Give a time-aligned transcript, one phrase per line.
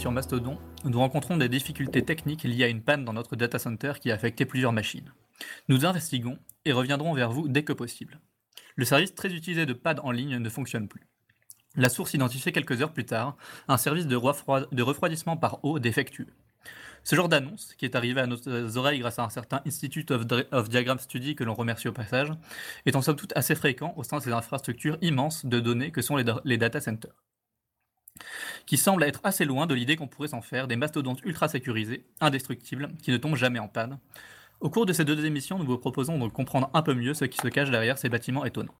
[0.00, 3.92] sur Mastodon, nous rencontrons des difficultés techniques liées à une panne dans notre data center
[4.00, 5.12] qui a affecté plusieurs machines.
[5.68, 8.18] Nous investiguons et reviendrons vers vous dès que possible.
[8.76, 11.06] Le service très utilisé de pad en ligne ne fonctionne plus.
[11.76, 13.36] La source identifiée quelques heures plus tard,
[13.68, 16.28] un service de, refroidissement par eau défectueux.
[17.04, 20.68] Ce genre d'annonce, qui est arrivé à nos oreilles grâce à un certain Institute of,
[20.70, 22.32] Diagram Study que l'on remercie au passage,
[22.86, 26.00] est en somme toute assez fréquent au sein de ces infrastructures immenses de données que
[26.00, 27.12] sont les, data centers
[28.66, 32.06] qui semble être assez loin de l'idée qu'on pourrait s'en faire des mastodontes ultra sécurisés,
[32.20, 33.98] indestructibles, qui ne tombent jamais en panne.
[34.60, 37.24] Au cours de ces deux émissions, nous vous proposons de comprendre un peu mieux ce
[37.24, 38.74] qui se cache derrière ces bâtiments étonnants.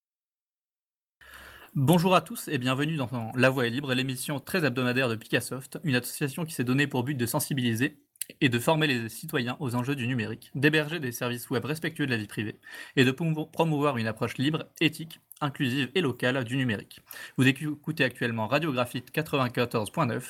[1.74, 5.78] Bonjour à tous et bienvenue dans La Voix est libre, l'émission très hebdomadaire de Picassoft,
[5.84, 8.02] une association qui s'est donnée pour but de sensibiliser
[8.40, 12.10] et de former les citoyens aux enjeux du numérique, d'héberger des services web respectueux de
[12.10, 12.56] la vie privée
[12.96, 17.00] et de promouvoir une approche libre, éthique, inclusive et locale du numérique.
[17.36, 20.22] Vous écoutez actuellement Radiographite 94.9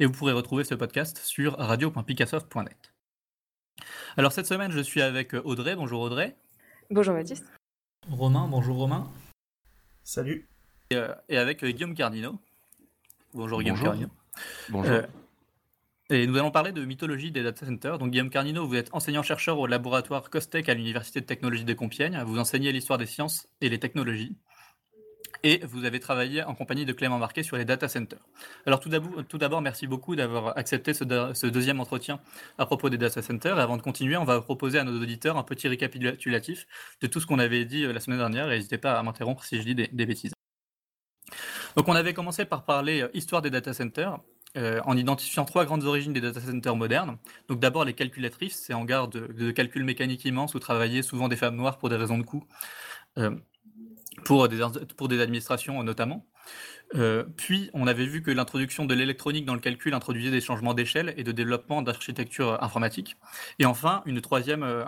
[0.00, 2.92] et vous pourrez retrouver ce podcast sur radio.picassoft.net.
[4.16, 5.76] Alors cette semaine, je suis avec Audrey.
[5.76, 6.36] Bonjour Audrey.
[6.90, 7.46] Bonjour Baptiste.
[8.10, 9.10] Romain, bonjour Romain.
[10.02, 10.48] Salut.
[10.90, 12.38] Et, euh, avec Guillaume Cardino.
[13.32, 14.08] Bonjour Guillaume Cardino.
[14.68, 14.92] Bonjour.
[14.92, 15.02] Euh,
[16.10, 17.98] et nous allons parler de mythologie des data centers.
[17.98, 22.22] Donc Guillaume Carnino, vous êtes enseignant-chercheur au laboratoire Costec à l'Université de technologie de Compiègne.
[22.26, 24.36] Vous enseignez l'histoire des sciences et les technologies.
[25.42, 28.26] Et vous avez travaillé en compagnie de Clément Marquet sur les data centers.
[28.66, 31.04] Alors tout d'abord, merci beaucoup d'avoir accepté ce,
[31.46, 32.20] deuxième entretien
[32.58, 33.58] à propos des data centers.
[33.58, 36.66] Et avant de continuer, on va proposer à nos auditeurs un petit récapitulatif
[37.00, 38.50] de tout ce qu'on avait dit euh, la semaine dernière.
[38.52, 40.32] Et n'hésitez pas à m'interrompre si je dis des bêtises.
[41.76, 44.18] Donc on avait commencé par parler euh, histoire des data centers.
[44.56, 47.16] Euh, en identifiant trois grandes origines des data centers modernes.
[47.48, 51.26] Donc d'abord les calculatrices, c'est en garde de, de, calculs mécaniques immenses où travaillaient souvent
[51.26, 52.44] des femmes noires pour des raisons de coût,
[53.18, 53.34] euh,
[54.24, 56.24] pour des administrations notamment.
[56.94, 60.74] Euh, puis, on avait vu que l'introduction de l'électronique dans le calcul introduisait des changements
[60.74, 63.16] d'échelle et de développement d'architecture informatique.
[63.58, 64.84] Et enfin, une troisième, euh,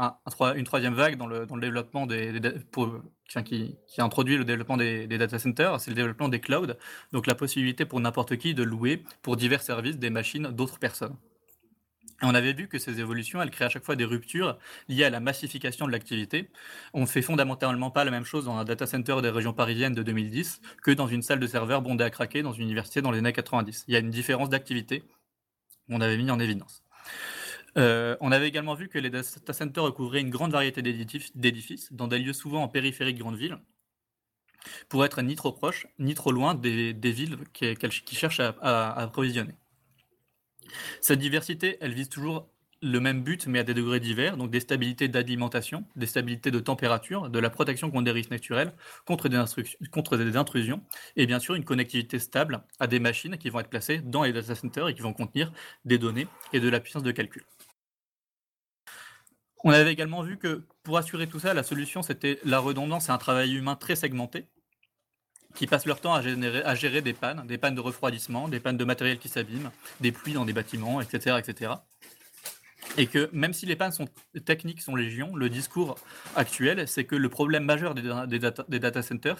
[0.54, 2.40] une troisième vague dans le, développement des,
[3.44, 6.74] qui, qui, introduit le développement des, des data centers, c'est le développement des clouds,
[7.12, 11.16] donc la possibilité pour n'importe qui de louer pour divers services des machines d'autres personnes.
[12.22, 15.10] On avait vu que ces évolutions, elles créent à chaque fois des ruptures liées à
[15.10, 16.50] la massification de l'activité.
[16.94, 19.92] On ne fait fondamentalement pas la même chose dans un data center des régions parisiennes
[19.92, 23.10] de 2010 que dans une salle de serveur bondée à craquer dans une université dans
[23.10, 23.84] les années 90.
[23.88, 25.04] Il y a une différence d'activité
[25.88, 26.82] qu'on avait mis en évidence.
[27.76, 32.08] Euh, on avait également vu que les data centers recouvraient une grande variété d'édifices dans
[32.08, 33.58] des lieux souvent en périphérie de grandes villes
[34.88, 39.52] pour être ni trop proches ni trop loin des, villes qui, cherchent à approvisionner.
[41.00, 42.48] Cette diversité, elle vise toujours
[42.82, 46.60] le même but, mais à des degrés divers, donc des stabilités d'alimentation, des stabilités de
[46.60, 48.72] température, de la protection contre des risques naturels,
[49.06, 50.82] contre des, intrusions,
[51.16, 54.32] et bien sûr une connectivité stable à des machines qui vont être placées dans les
[54.32, 55.52] data centers et qui vont contenir
[55.84, 57.44] des données et de la puissance de calcul.
[59.64, 63.12] On avait également vu que pour assurer tout ça, la solution c'était la redondance et
[63.12, 64.46] un travail humain très segmenté,
[65.54, 68.84] qui passent leur temps à, gérer des pannes, des pannes de refroidissement, des pannes de
[68.84, 69.70] matériel qui s'abîment,
[70.00, 71.72] des pluies dans des bâtiments, etc., etc.
[72.98, 74.08] Et que même si les pannes sont
[74.44, 75.96] techniques sont légion, le discours
[76.34, 78.02] actuel, c'est que le problème majeur des,
[78.78, 79.36] data, centers,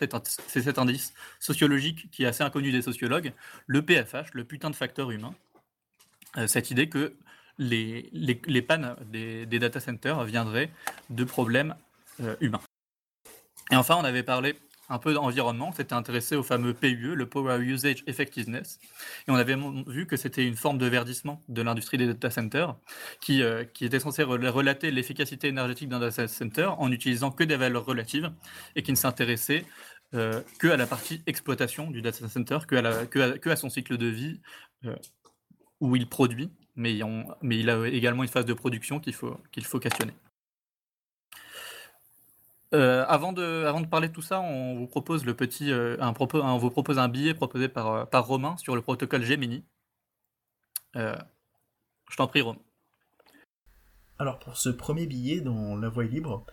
[0.47, 3.33] c'est cet indice sociologique qui est assez inconnu des sociologues,
[3.67, 5.35] le PFH, le putain de facteur humain.
[6.37, 7.15] Euh, cette idée que
[7.59, 10.71] les, pannes des, data centers viendraient
[11.09, 11.77] de problèmes
[12.21, 12.61] euh, humains.
[13.71, 14.57] Et enfin, on avait parlé
[14.89, 18.79] un peu d'environnement, s'était intéressé au fameux PUE, le Power Usage Effectiveness,
[19.27, 22.77] et on avait vu que c'était une forme de verdissement de l'industrie des data centers,
[23.21, 27.57] qui, euh, qui était censé relater l'efficacité énergétique d'un data center en utilisant que des
[27.57, 28.33] valeurs relatives,
[28.75, 29.65] et qui ne s'intéressait
[30.15, 34.41] euh, que à la partie exploitation du data center, que à, son cycle de vie,
[34.85, 34.97] euh,
[35.81, 37.01] où il produit, mais,
[37.43, 40.13] mais il a également une phase de production qu'il faut, qu'il faut questionner.
[42.77, 47.87] Euh, avant, de, parler de tout ça, on vous propose euh, un billet proposé par,
[47.93, 49.65] euh, par Romain sur le protocole Gemini.
[50.95, 51.17] je
[52.19, 52.61] t'en prie, Romain.
[54.19, 56.45] Alors pour ce premier billet dans La Voie libre,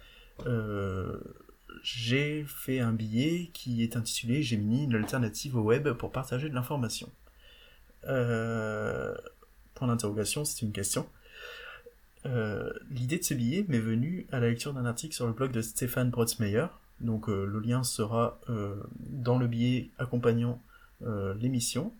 [1.81, 6.55] j'ai fait un billet qui est intitulé Gemini, une alternative au web pour partager de
[6.55, 7.11] l'information.
[8.01, 11.05] point d'interrogation, c'est une question.
[12.25, 15.51] Euh, l'idée de ce billet m'est venue à la lecture d'un article sur le blog
[15.51, 16.67] de Stéphane Brotzmeyer.
[17.01, 20.61] Donc euh, le lien sera euh, dans le billet accompagnant
[21.37, 21.91] l'émission.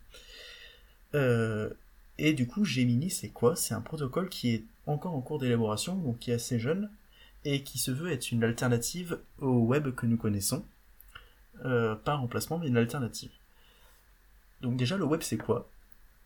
[1.14, 3.58] et du coup, Gemini, c'est quoi?
[3.58, 6.90] C'est un protocole qui est encore en cours d'élaboration, donc qui est assez jeune,
[7.44, 10.64] et qui se veut être une alternative au web que nous connaissons.
[11.62, 13.32] pas un remplacement, mais une alternative.
[14.62, 15.70] Donc déjà, le web, c'est quoi?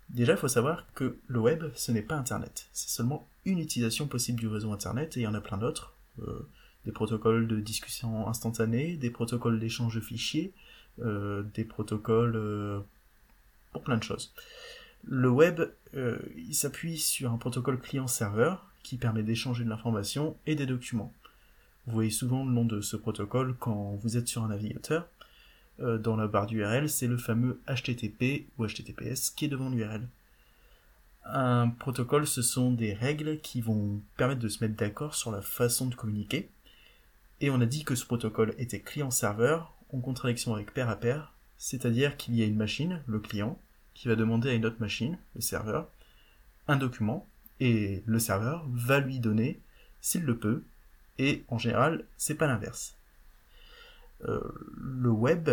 [0.10, 2.68] Déjà, il faut savoir que le web, ce n'est pas Internet.
[2.74, 5.94] C'est seulement une utilisation possible du réseau Internet, et il y en a plein d'autres.
[6.22, 6.48] Euh,
[6.86, 10.54] des protocoles de discussion instantanée, des protocoles d'échange de fichiers,
[11.02, 12.80] euh, des protocoles euh,
[13.74, 14.34] pour plein de choses.
[15.06, 15.62] Le web,
[15.94, 21.14] il s'appuie sur un protocole client-serveur qui permet d'échanger de l'information et des documents.
[21.86, 25.08] Vous voyez souvent le nom de ce protocole quand vous êtes sur un navigateur.
[25.80, 30.08] Dans la barre d'URL, c'est le fameux HTTP ou HTTPS qui est devant l'URL.
[31.30, 35.42] Un protocole, ce sont des règles qui vont permettre de se mettre d'accord sur la
[35.42, 36.50] façon de communiquer.
[37.42, 41.34] Et on a dit que ce protocole était client-serveur, en contradiction avec pair à pair,
[41.58, 43.60] c'est-à-dire qu'il y a une machine, le client,
[43.94, 45.90] qui va demander à une autre machine, le serveur,
[46.68, 47.28] un document,
[47.60, 49.60] et le serveur va lui donner,
[50.02, 50.64] s'il le peut,
[51.18, 52.96] et en général, c'est pas l'inverse.
[54.26, 54.42] Euh,
[54.78, 55.50] le web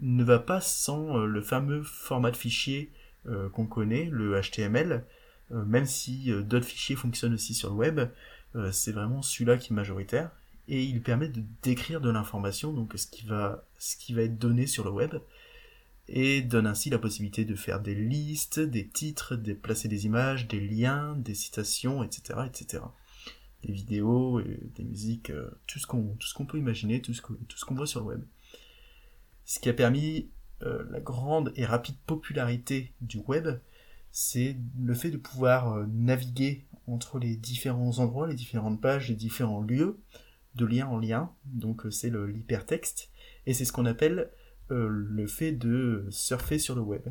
[0.00, 2.92] ne va pas sans euh, le fameux format de fichier
[3.52, 5.04] qu'on connaît, le HTML,
[5.50, 8.00] même si d'autres fichiers fonctionnent aussi sur le web,
[8.72, 10.30] c'est vraiment celui-là qui est majoritaire,
[10.68, 14.38] et il permet de décrire de l'information, donc ce qui, va, ce qui va être
[14.38, 15.14] donné sur le web,
[16.08, 20.46] et donne ainsi la possibilité de faire des listes, des titres, de placer des images,
[20.48, 22.80] des liens, des citations, etc., etc
[23.66, 27.64] des vidéos, et des musiques, euh, tout ce qu'on peut imaginer, tout ce tout ce
[27.64, 28.22] qu'on voit sur le web.
[29.44, 30.30] Ce qui a permis
[30.62, 33.48] euh, la grande et rapide popularité du web,
[34.12, 39.16] c'est le fait de pouvoir euh, naviguer entre les différents endroits, les différentes pages, les
[39.16, 39.98] différents lieux,
[40.54, 41.32] de lien en lien.
[41.44, 43.10] Donc c'est l'hypertexte
[43.46, 44.30] et c'est ce qu'on appelle
[44.68, 47.08] le fait de surfer sur le web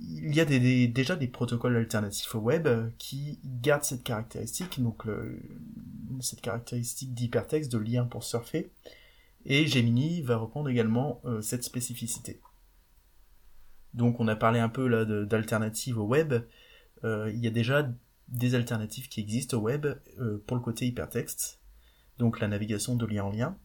[0.00, 5.04] il y a déjà des protocoles alternatifs au web qui gardent cette caractéristique, donc
[6.20, 8.70] cette caractéristique d'hypertexte, de lien pour surfer,
[9.44, 12.40] et Gemini va reprendre également euh, cette spécificité.
[13.94, 16.34] Donc on a parlé un peu là d'alternatives au web,
[17.04, 17.90] euh, il y a déjà
[18.28, 19.86] des alternatives qui existent au web
[20.18, 21.60] euh, pour le côté hypertexte,
[22.18, 23.56] donc la navigation de lien en lien,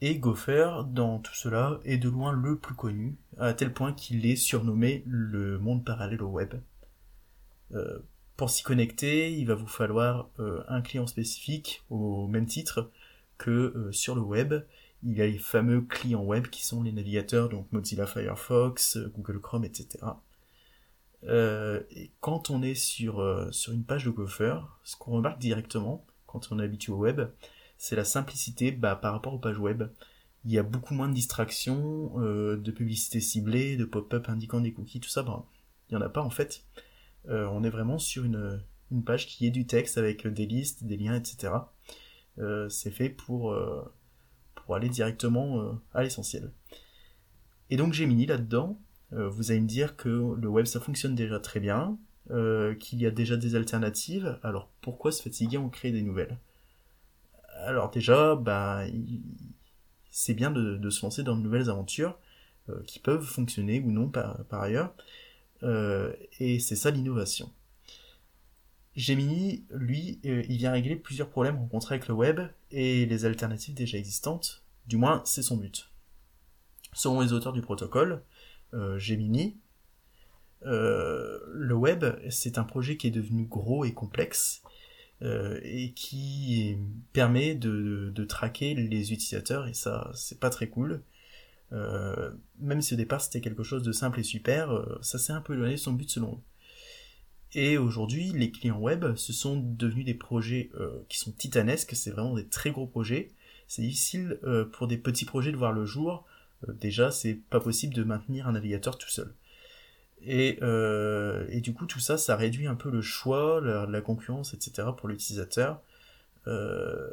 [0.00, 4.26] et Gopher, dans tout cela, est de loin le plus connu, à tel point qu'il
[4.26, 6.54] est surnommé le monde parallèle au web.
[8.36, 10.28] Pour s'y connecter, il va vous falloir
[10.68, 12.90] un client spécifique au même titre
[13.38, 14.54] que euh, sur le web.
[15.02, 19.40] Il y a les fameux clients web qui sont les navigateurs, donc Mozilla Firefox, Google
[19.40, 19.98] Chrome, etc.
[21.22, 26.48] et quand on est sur, sur une page de Gopher, ce qu'on remarque directement quand
[26.50, 27.22] on est habitué au web,
[27.78, 29.84] c'est la simplicité bah, par rapport aux pages web.
[30.44, 34.72] Il y a beaucoup moins de distractions, euh, de publicité ciblée, de pop-up indiquant des
[34.72, 35.44] cookies, tout ça, bah,
[35.88, 36.64] il n'y en a pas en fait.
[37.28, 38.62] Euh, on est vraiment sur une,
[38.92, 41.52] une, page qui est du texte avec des listes, des liens, etc.
[42.38, 43.56] Euh, c'est fait pour,
[44.54, 46.52] pour aller directement à l'essentiel.
[47.70, 48.78] Et donc Gemini là-dedans,
[49.12, 51.98] vous allez me dire que le web ça fonctionne déjà très bien,
[52.28, 56.38] qu'il y a déjà des alternatives, alors pourquoi se fatiguer en créer des nouvelles?
[57.64, 58.84] Alors déjà, bah,
[60.10, 62.18] c'est bien de, se lancer dans de nouvelles aventures
[62.68, 64.94] euh, qui peuvent fonctionner ou non par, ailleurs.
[65.62, 67.52] Euh, et c'est ça l'innovation.
[68.96, 73.74] Gemini, lui, euh, il vient régler plusieurs problèmes rencontrés avec le web et les alternatives
[73.74, 74.64] déjà existantes.
[74.86, 75.90] Du moins, c'est son but.
[76.92, 78.22] Selon les auteurs du protocole,
[78.98, 79.56] Gemini,
[80.62, 84.62] le web, c'est un projet qui est devenu gros et complexe
[85.22, 86.76] euh, et qui
[87.14, 91.02] permet de, de, traquer les utilisateurs et ça c'est pas très cool.
[91.72, 95.32] Euh, même si au départ c'était quelque chose de simple et super, euh, ça s'est
[95.32, 96.40] un peu éloigné de son but selon eux.
[97.56, 100.70] Et aujourd'hui, les clients web, ce sont devenus des projets
[101.08, 103.30] qui sont titanesques, c'est vraiment des très gros projets.
[103.66, 104.38] C'est difficile
[104.72, 106.26] pour des petits projets de voir le jour.
[106.68, 109.32] déjà, c'est pas possible de maintenir un navigateur tout seul.
[110.22, 114.88] Et, euh, du coup, tout ça, ça réduit un peu le choix, la, concurrence, etc.
[114.96, 115.80] pour l'utilisateur.
[116.46, 117.10] Euh,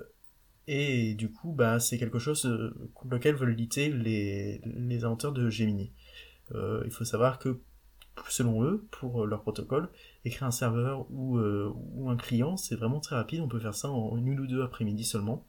[0.68, 5.34] et du coup, bah, c'est quelque chose euh, contre lequel veulent lutter les, les inventeurs
[5.34, 5.92] de Gemini.
[6.56, 7.60] Euh, il faut savoir que,
[8.29, 9.89] selon eux, pour leur protocole,
[10.25, 13.41] écrire un serveur ou, euh, ou un client, c'est vraiment très rapide.
[13.41, 15.46] On peut faire ça en une ou deux après-midi seulement.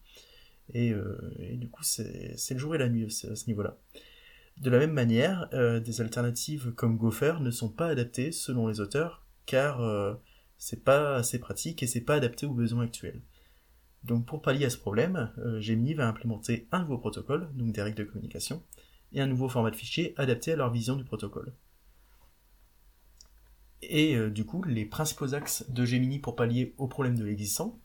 [0.73, 0.95] Et,
[1.39, 3.77] et, du coup, c'est le jour et la nuit à ce niveau-là.
[4.59, 8.81] De la même manière, euh, des alternatives comme Gopher ne sont pas adaptées selon les
[8.81, 10.15] auteurs, car euh,
[10.59, 13.21] c'est pas assez pratique et c'est pas adapté aux besoins actuels.
[14.05, 17.83] Donc pour pallier à ce problème, euh, Gemini va implémenter un nouveau protocole, donc des
[17.83, 18.63] règles de communication,
[19.13, 21.53] et un nouveau format de fichier adapté à leur vision du protocole.
[23.91, 27.79] Et du coup, les principaux axes de Gemini pour pallier au problème de l'existant,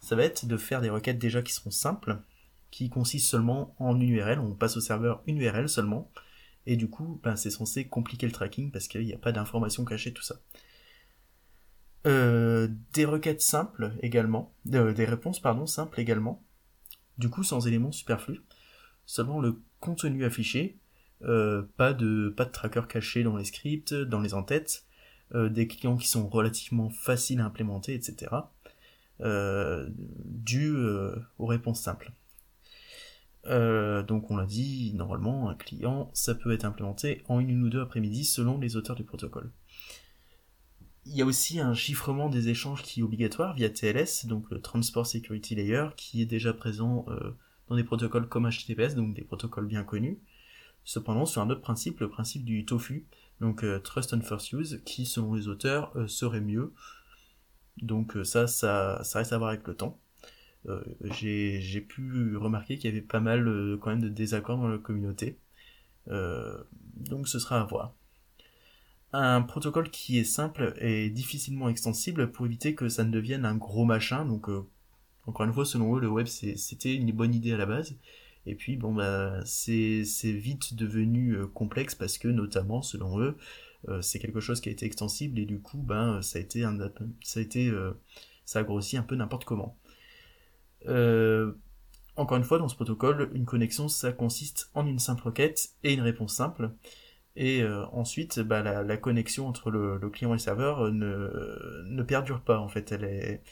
[0.00, 2.20] ça va être de faire des requêtes déjà qui seront simples,
[2.70, 6.10] qui consiste seulement en une URL, on passe au serveur une URL seulement,
[6.66, 9.84] Et du coup, ben, c'est censé compliquer le tracking parce qu'il n'y a pas d'informations
[9.84, 10.36] cachées, tout ça.
[12.06, 16.44] Euh, des requêtes simples également, euh, des réponses pardon simples également.
[17.16, 18.42] Du coup, sans éléments superflus,
[19.06, 20.78] seulement le contenu affiché,
[21.22, 24.86] euh, pas de pas de tracker caché dans les scripts, dans les entêtes,
[25.34, 28.30] des clients qui sont relativement faciles à implémenter, etc.
[30.24, 30.74] dû
[31.38, 32.12] aux réponses simples.
[33.44, 37.80] donc on l'a dit, normalement un client, ça peut être implémenté en une ou deux
[37.80, 39.50] après-midi selon les auteurs du protocole.
[41.10, 44.60] Il y a aussi un chiffrement des échanges qui est obligatoire via TLS, donc le
[44.60, 47.30] Transport Security Layer, qui est déjà présent euh,
[47.68, 50.18] dans des protocoles comme HTTPS, donc des protocoles bien connus.
[50.84, 53.06] Cependant, sur un autre principe, le principe du TOFU,
[53.40, 56.72] donc euh, Trust and First Use, qui selon les auteurs euh, serait mieux.
[57.82, 60.00] Donc ça, ça, ça reste à voir avec le temps.
[61.12, 65.38] J'ai pu remarquer qu'il y avait pas mal quand même de désaccords dans la communauté.
[66.08, 67.94] donc ce sera à voir
[69.12, 73.54] un protocole qui est simple et difficilement extensible pour éviter que ça ne devienne un
[73.54, 74.24] gros machin.
[74.24, 74.66] Donc, euh,
[75.26, 77.96] encore une fois, selon eux, le web c'était une bonne idée à la base.
[78.48, 83.36] Et puis, bon, bah, c'est vite devenu euh, complexe parce que, notamment, selon eux,
[83.88, 86.64] euh, c'est quelque chose qui a été extensible et du coup, ben, ça a été
[86.64, 86.78] un,
[87.22, 87.72] ça a été,
[88.44, 89.76] ça a grossi un peu n'importe comment.
[92.16, 95.92] encore une fois, dans ce protocole, une connexion, ça consiste en une simple requête et
[95.94, 96.70] une réponse simple.
[97.40, 102.02] Et euh, ensuite, bah, la, connexion entre le, client et le serveur euh, ne, ne,
[102.02, 102.90] perdure pas en fait.
[102.90, 103.42] Elle, est,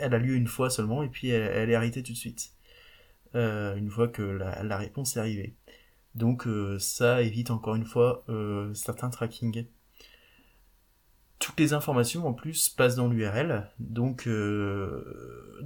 [0.00, 2.52] elle a lieu une fois seulement et puis elle, est arrêtée tout de suite.
[3.34, 5.56] Euh, une fois que la, réponse est arrivée.
[6.14, 8.24] Donc ça évite encore une fois
[8.74, 9.66] certains tracking.
[11.38, 14.26] Toutes les informations en plus passent dans l'URL, donc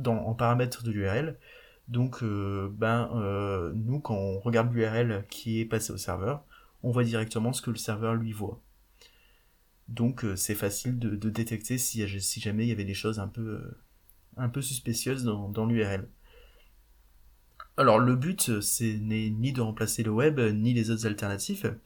[0.06, 1.38] en paramètres de l'URL.
[1.86, 6.44] Donc ben nous quand on regarde l'URL qui est passé au serveur,
[6.82, 8.60] on voit directement ce que le serveur lui voit.
[9.90, 12.06] Donc euh, c'est facile de, détecter si,
[12.40, 13.78] jamais il y avait des choses un peu, euh,
[14.36, 16.08] un peu suspicieuses dans, l'URL.
[17.76, 21.76] Alors le but, c'est n'est ni de remplacer le web, ni les autres alternatives.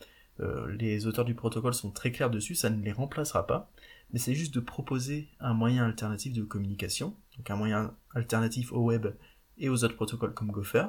[0.41, 3.71] Euh, les auteurs du protocole sont très clairs dessus, ça ne les remplacera pas.
[4.13, 8.81] Mais c'est juste de proposer un moyen alternatif de communication, donc un moyen alternatif au
[8.81, 9.07] web
[9.59, 10.87] et aux autres protocoles comme Gopher,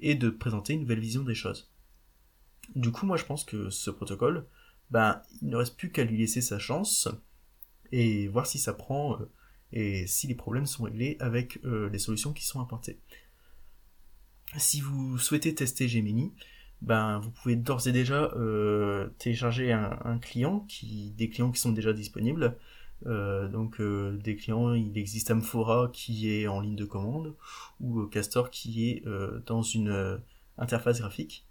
[0.00, 1.70] et de présenter une nouvelle vision des choses.
[2.74, 4.46] Du coup, moi je pense que ce protocole,
[4.90, 7.08] ben, il ne reste plus qu'à lui laisser sa chance
[7.92, 9.30] et voir si ça prend euh,
[9.72, 12.98] et si les problèmes sont réglés avec euh, les solutions qui sont apportées.
[14.58, 16.32] Si vous souhaitez tester Gemini,
[16.82, 21.72] ben vous pouvez d'ores et déjà euh, télécharger un, client, qui, des clients qui sont
[21.72, 22.56] déjà disponibles.
[23.04, 27.34] donc des clients, il existe Amphora qui est en ligne de commande
[27.80, 29.04] ou Castor qui est
[29.46, 30.20] dans une
[30.58, 31.46] interface graphique.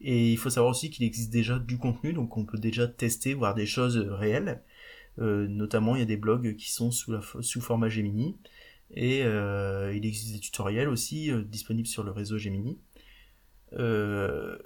[0.00, 3.34] Et il faut savoir aussi qu'il existe déjà du contenu, donc on peut déjà tester,
[3.34, 4.62] voir des choses réelles.
[5.18, 8.36] Euh, notamment, il y a des blogs qui sont sous, la, sous format Gemini.
[8.94, 12.80] Et euh, il existe des tutoriels aussi euh, disponibles sur le réseau Gemini.
[13.72, 14.58] il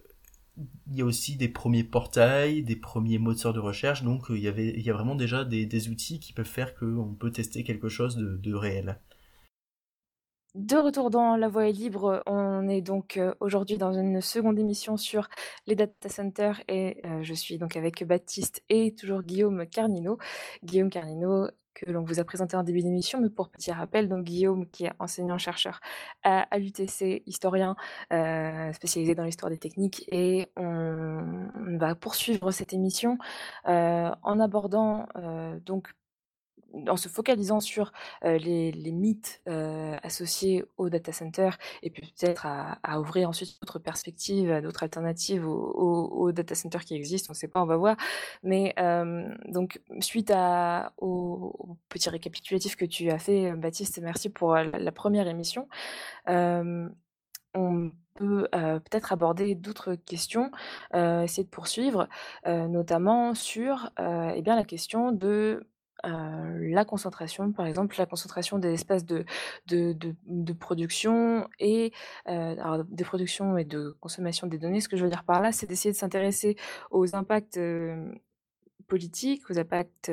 [0.92, 4.68] y a aussi des premiers portails, des premiers moteurs de recherche, donc il, y avait,
[4.68, 8.16] il y a vraiment déjà des, outils qui peuvent faire qu'on peut tester quelque chose
[8.16, 8.98] de réel.
[10.54, 14.56] De retour dans La Voix est libre, on est donc euh, aujourd'hui dans une seconde
[14.56, 15.28] émission sur
[15.66, 20.16] les data centers et euh, je suis donc avec Baptiste et toujours Guillaume Carnino.
[20.62, 24.24] Guillaume Carnino que l'on vous a présenté en début d'émission, mais pour petit rappel, donc
[24.24, 25.80] Guillaume qui est enseignant-chercheur
[26.22, 27.76] à, l'UTC, historien
[28.12, 31.22] euh, spécialisé dans l'histoire des techniques et on,
[31.76, 33.18] va poursuivre cette émission
[33.64, 35.06] en abordant
[35.64, 35.88] donc
[36.88, 39.42] en se focalisant sur les, mythes
[40.02, 41.50] associés au data center
[41.82, 47.28] et puis peut-être à, ouvrir ensuite d'autres perspectives, d'autres alternatives au, data center qui existent,
[47.30, 47.96] on ne sait pas, on va voir.
[48.42, 48.74] Mais
[49.48, 50.32] donc suite
[50.98, 55.68] au, petit récapitulatif que tu as fait, Baptiste, merci pour la, première émission.
[56.26, 60.50] on peut peut-être aborder d'autres questions,
[60.94, 62.08] essayer de poursuivre,
[62.46, 65.66] notamment sur eh bien, la question de
[66.06, 69.24] la concentration, par exemple, la concentration des espaces de,
[70.58, 71.92] production et
[72.26, 74.80] alors, de production et de consommation des données.
[74.80, 76.56] Ce que je veux dire par là, c'est d'essayer de s'intéresser
[76.90, 77.60] aux impacts
[78.88, 80.12] politiques, aux impacts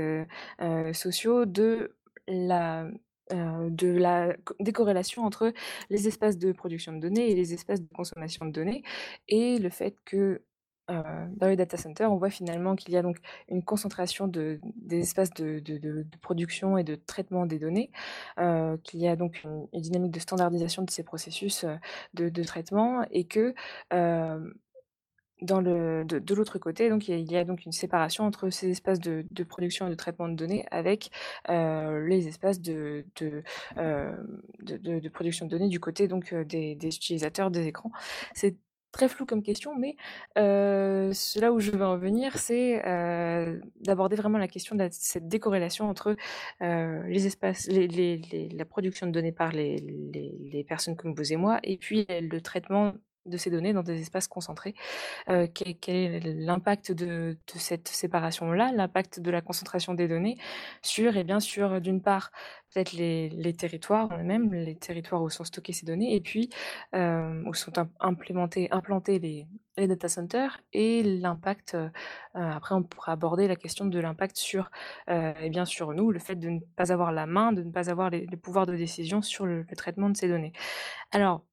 [0.94, 1.96] sociaux de
[2.28, 2.88] la
[3.34, 5.54] de la des corrélations entre
[5.90, 8.84] les espaces de production de données et les espaces de consommation de données
[9.28, 10.42] et le fait que
[10.92, 13.18] euh, dans les data centers, on voit finalement qu'il y a donc
[13.48, 15.62] une concentration de, des espaces de,
[16.22, 17.92] production et de traitement des données,
[18.40, 21.76] euh, qu'il y a donc une, dynamique de standardisation de ces processus euh,
[22.14, 23.54] de, traitement et que
[25.42, 29.26] dans de, l'autre côté, donc il y, a, donc une séparation entre ces espaces de,
[29.44, 31.10] production et de traitement de données avec
[31.48, 33.06] les espaces de,
[35.14, 37.92] production de données du côté donc des, utilisateurs des écrans.
[38.92, 39.96] Très flou comme question, mais
[40.38, 42.82] euh, là où je veux en venir, c'est
[43.82, 46.16] d'aborder vraiment la question de cette décorrélation entre
[46.60, 51.78] les espaces, la production de données par les, les, personnes comme vous et moi, et
[51.78, 52.94] puis le traitement
[53.26, 54.74] de ces données dans des espaces concentrés.
[55.28, 60.38] quel, est l'impact de, cette séparation-là, l'impact de la concentration des données
[60.82, 62.32] sur, et bien sûr, d'une part,
[62.74, 66.50] peut-être les, territoires eux-mêmes, les territoires où sont stockées ces données, et puis
[66.94, 69.48] où sont implantés les,
[69.88, 71.78] data centers, et l'impact,
[72.34, 74.72] après on pourra aborder la question de l'impact sur,
[75.08, 77.90] et bien sur nous, le fait de ne pas avoir la main, de ne pas
[77.90, 80.54] avoir les, pouvoirs de décision sur le, le traitement de ces données.
[81.12, 81.44] Alors,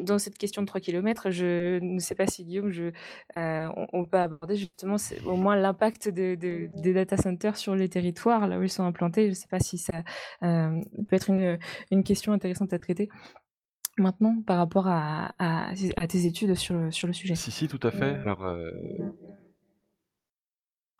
[0.00, 2.90] dans cette question de 3 km, je ne sais pas si Guillaume, je,
[3.36, 8.58] euh, on, peut aborder justement au moins l'impact des data centers sur les territoires, là
[8.58, 9.24] où ils sont implantés.
[9.24, 10.02] Je ne sais pas si ça
[10.42, 11.58] euh, peut être une,
[11.90, 13.08] une, question intéressante à traiter.
[13.98, 15.74] Maintenant, par rapport à, à,
[16.06, 17.34] tes études sur, sur, le sujet.
[17.34, 18.14] Si, si, tout à fait.
[18.16, 18.70] Alors, euh,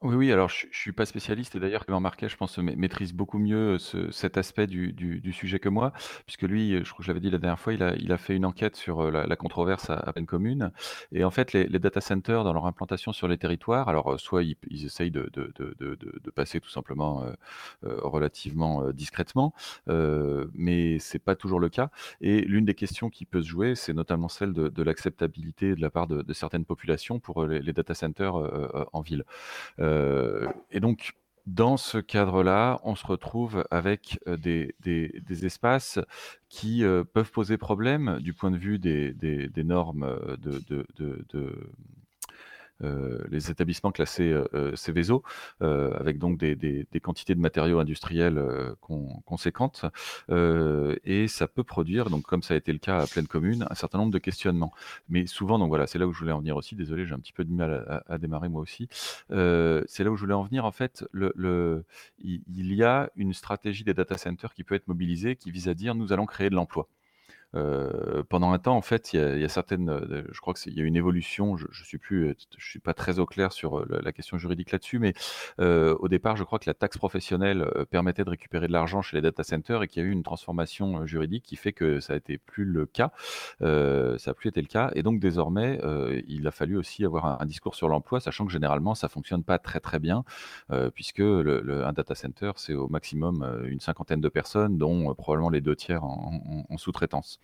[0.06, 3.12] oui, oui, alors je ne suis pas spécialiste et d'ailleurs Clément Marquet, je pense, maîtrise
[3.12, 5.92] beaucoup mieux ce cet aspect du sujet que moi,
[6.26, 8.44] puisque lui, je crois que je l'avais dit la dernière fois, il a fait une
[8.44, 10.70] enquête sur, la controverse à peine commune
[11.12, 14.84] et en fait les data centers dans leur implantation sur les territoires, alors, soit ils
[14.84, 15.30] essayent de
[16.34, 17.24] passer tout simplement,
[17.82, 19.54] relativement, discrètement,
[19.88, 23.92] mais c'est pas toujours le cas et l'une des questions qui peut se jouer, c'est
[23.92, 28.34] notamment celle de l'acceptabilité de la part de certaines populations pour, les data centers,
[28.92, 29.24] en ville.
[30.70, 31.14] Et donc,
[31.46, 36.00] dans ce cadre-là, on se retrouve avec euh, des, espaces
[36.48, 39.14] qui euh, peuvent poser problème du point de vue des,
[39.64, 40.60] normes de,
[41.34, 41.72] euh,
[42.80, 45.22] les établissements classés euh, euh, Céveso,
[45.60, 48.42] avec donc des, quantités de matériaux industriels
[49.24, 49.84] conséquentes,
[50.30, 53.74] et ça peut produire, donc comme ça a été le cas à pleine commune, un
[53.74, 54.72] certain nombre de questionnements.
[55.08, 56.74] Mais souvent, donc voilà, c'est là où je voulais en venir aussi.
[56.74, 58.88] Désolé, j'ai un petit peu de mal à, démarrer moi aussi.
[59.28, 60.64] c'est là où je voulais en venir.
[60.64, 61.04] En fait,
[62.18, 62.42] il
[62.74, 65.94] y a une stratégie des data centers qui peut être mobilisée, qui vise à dire
[65.94, 66.88] nous allons créer de l'emploi.
[67.54, 70.80] Euh, pendant un temps, en fait, il y a, certaines, euh, je crois qu'il y
[70.80, 71.56] a une évolution.
[71.56, 74.72] Je, je suis plus, euh, je suis pas très au clair sur la, question juridique
[74.72, 75.14] là-dessus, mais
[75.58, 79.20] au départ, je crois que la taxe professionnelle permettait de récupérer de l'argent chez les
[79.20, 82.16] data centers et qu'il y a eu une transformation juridique qui fait que ça a
[82.16, 83.12] été plus le cas.
[83.60, 85.78] ça a plus été le cas, et donc désormais,
[86.26, 89.58] il a fallu aussi avoir un, discours sur l'emploi, sachant que généralement, ça fonctionne pas
[89.58, 90.24] très très bien,
[90.94, 95.60] puisque le, un data center, c'est au maximum une cinquantaine de personnes, dont probablement les
[95.60, 97.38] deux tiers en sous-traitance.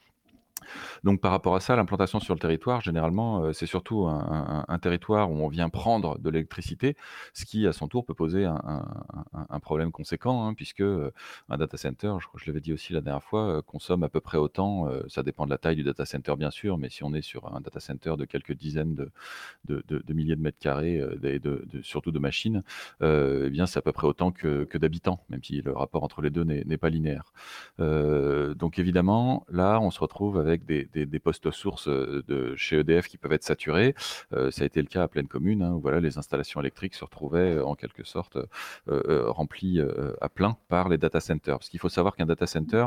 [1.04, 5.30] Donc par rapport à ça, l'implantation sur le territoire, généralement, euh, c'est surtout un, territoire
[5.30, 6.96] où on vient prendre de l'électricité,
[7.34, 11.12] ce qui à son tour peut poser un, problème conséquent, hein, puisque euh,
[11.48, 14.20] un data center, je je l'avais dit aussi la dernière fois, euh, consomme à peu
[14.20, 17.14] près autant, ça dépend de la taille du data center bien sûr, mais si on
[17.14, 18.94] est sur un data center de quelques dizaines
[19.64, 21.00] de, milliers de mètres carrés,
[21.82, 22.62] surtout de machines,
[23.02, 26.30] eh bien c'est à peu près autant que, d'habitants, même si le rapport entre les
[26.30, 27.32] deux n'est pas linéaire.
[27.78, 33.08] donc évidemment, là, on se retrouve avec avec des, postes sources euh, de chez EDF
[33.08, 33.94] qui peuvent être saturés.
[34.32, 36.94] Euh, ça a été le cas à pleine commune, hein, où voilà, les installations électriques
[36.94, 38.38] se retrouvaient euh, en quelque sorte
[38.86, 39.80] remplies
[40.20, 41.58] à plein par les data centers.
[41.58, 42.86] Parce qu'il faut savoir qu'un data center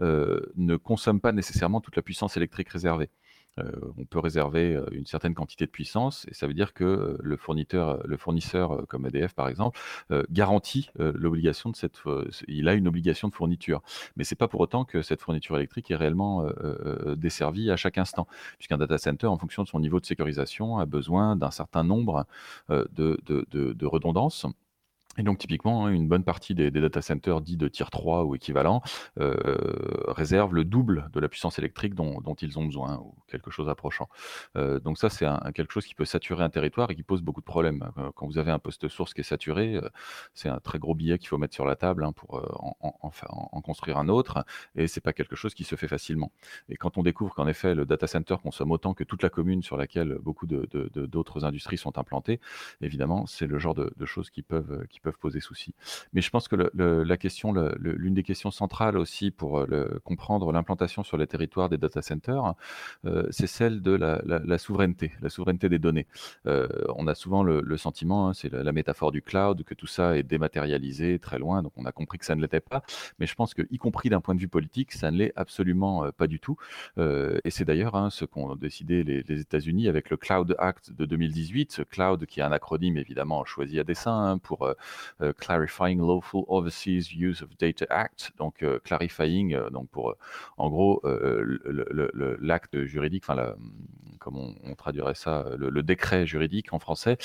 [0.00, 3.10] ne consomme pas nécessairement toute la puissance électrique réservée.
[3.58, 6.84] Euh, on peut réserver euh, une certaine quantité de puissance et ça veut dire que
[6.84, 7.36] euh, le
[8.16, 9.78] fournisseur, comme EDF par exemple,
[10.30, 12.00] garantit l'obligation de cette,
[12.48, 13.82] il a une obligation de fourniture.
[14.16, 16.46] Mais c'est pas pour autant que cette fourniture électrique est réellement
[17.16, 18.26] desservie à chaque instant,
[18.58, 22.26] puisqu'un data center, en fonction de son niveau de sécurisation, a besoin d'un certain nombre
[22.68, 24.46] de redondances
[25.18, 28.34] et donc typiquement, hein, une bonne partie des, data centers dits de tier 3 ou
[28.34, 28.82] équivalent
[29.18, 29.34] euh,
[30.08, 34.08] réservent le double de la puissance électrique dont, ils ont besoin, ou quelque chose approchant.
[34.56, 37.40] Euh, donc ça, c'est quelque chose qui peut saturer un territoire et qui pose beaucoup
[37.40, 37.90] de problèmes.
[37.98, 39.88] Euh, quand vous avez un poste source qui est saturé, euh,
[40.34, 43.10] c'est un très gros billet qu'il faut mettre sur la table hein, pour en, en,
[43.52, 46.32] en, construire un autre, et c'est pas quelque chose qui se fait facilement.
[46.68, 49.62] Et quand on découvre qu'en effet, le data center consomme autant que toute la commune
[49.62, 52.40] sur laquelle beaucoup d'autres de, de, industries sont implantées,
[52.80, 55.74] évidemment, c'est le genre de, choses qui peuvent, qui peuvent poser souci.
[56.12, 59.64] Mais je pense que la question, l'une des questions centrales aussi pour
[60.04, 62.54] comprendre l'implantation sur les territoires des data centers,
[63.30, 66.06] c'est celle de la, souveraineté, la souveraineté des données.
[66.44, 70.22] on a souvent le, sentiment, hein, c'est la, métaphore du cloud, que tout ça est
[70.22, 72.82] dématérialisé très loin, donc on a compris que ça ne l'était pas.
[73.18, 76.10] Mais je pense que, y compris d'un point de vue politique, ça ne l'est absolument
[76.12, 76.56] pas du tout.
[76.98, 81.72] et c'est d'ailleurs hein, ce qu'ont décidé les, États-Unis avec le Cloud Act de 2018,
[81.72, 84.74] ce cloud qui est un acronyme évidemment choisi à dessein hein, pour euh, euh,
[85.38, 90.14] Clarifying Lawful Overseas Use of Data Act, donc euh, clarifying, donc pour
[90.56, 91.02] en gros
[92.40, 93.56] l'acte juridique, enfin la,
[94.18, 97.16] comme on, traduirait ça, le, décret juridique en français,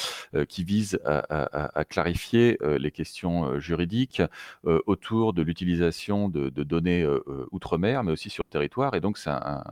[0.47, 4.21] qui vise à, clarifier les questions juridiques
[4.63, 7.07] autour de l'utilisation de, données
[7.51, 8.93] outre-mer, mais aussi sur le territoire.
[8.93, 9.63] Et donc c'est un,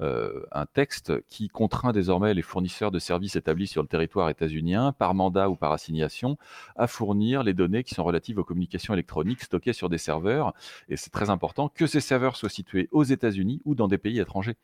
[0.00, 5.14] un texte qui contraint désormais les fournisseurs de services établis sur le territoire états-unien, par
[5.14, 6.38] mandat ou par assignation,
[6.76, 10.52] à fournir les données qui sont relatives aux communications électroniques stockées sur des serveurs.
[10.90, 14.20] Et c'est très important que ces serveurs soient situés aux États-Unis ou dans des pays
[14.20, 14.56] étrangers.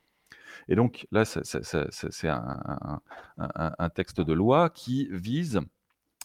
[0.68, 5.61] Et donc là, c'est un, texte de loi qui vise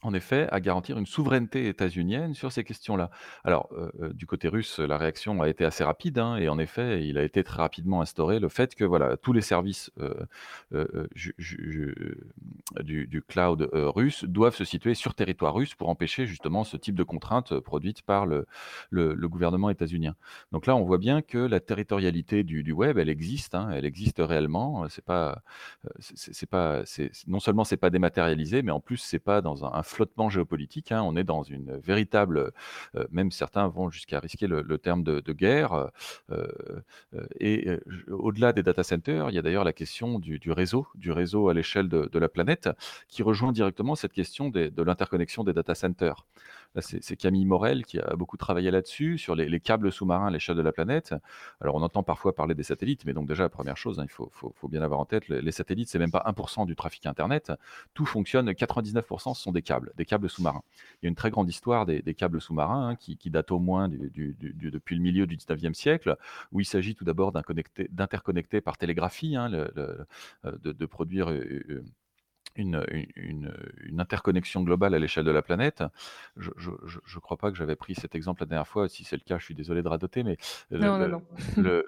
[0.04, 3.10] en effet, à garantir une souveraineté états-unienne sur ces questions-là.
[3.44, 6.60] Alors, euh, euh, du côté russe, la réaction a été assez rapide, hein, et en
[6.60, 11.08] effet, il a été très rapidement instauré le fait que voilà, tous les services euh,
[12.84, 17.04] du, cloud russe doivent se situer sur territoire russe pour empêcher justement ce type de
[17.04, 18.46] contraintes produites par le,
[19.34, 20.16] gouvernement états-unien.
[20.52, 24.18] Donc là, on voit bien que la territorialité du, web, elle existe, hein, elle existe
[24.20, 24.86] réellement.
[24.90, 25.42] C'est pas,
[26.00, 26.84] c'est pas,
[27.28, 30.92] non seulement c'est pas dématérialisé, mais en plus c'est pas dans un flottement géopolitique.
[30.92, 31.02] Hein.
[31.04, 32.52] On est dans une véritable,
[32.96, 35.74] euh, même certains vont jusqu'à risquer le, terme de, guerre.
[36.32, 36.48] Euh,
[37.14, 37.70] euh, et
[38.10, 41.54] au-delà des data centers, il y a d'ailleurs la question du, réseau, du réseau à
[41.54, 42.70] l'échelle de, la planète,
[43.08, 46.26] qui rejoint directement cette question de l'interconnexion des data centers
[46.80, 50.62] c'est Camille Morel qui a beaucoup travaillé là-dessus, sur les, câbles sous-marins à l'échelle de
[50.62, 51.14] la planète.
[51.62, 54.12] Alors, on entend parfois parler des satellites, mais donc déjà, la première chose, hein, il
[54.12, 54.32] faut,
[54.68, 57.52] bien avoir en tête, les, satellites, c'est même pas 1% du trafic Internet.
[57.94, 60.64] Tout fonctionne, 99% ce sont des câbles, des câbles sous-marins.
[61.02, 63.90] Il y a une très grande histoire des, câbles sous-marins hein, qui, date au moins
[63.90, 66.18] depuis le milieu du 19e siècle,
[66.52, 70.06] où il s'agit tout d'abord d'interconnecter par télégraphie, hein, euh,
[70.44, 71.30] de, produire...
[71.30, 71.84] Euh, euh,
[72.56, 72.86] une,
[73.16, 75.84] une, une, interconnexion globale à l'échelle de la planète.
[76.38, 78.88] Je ne crois pas que j'avais pris cet exemple la dernière fois.
[78.90, 80.38] Si c'est le cas, je suis désolé de radoter, mais
[80.72, 81.22] non, non, non.
[81.58, 81.86] Le,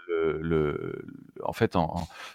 [1.44, 1.78] en fait,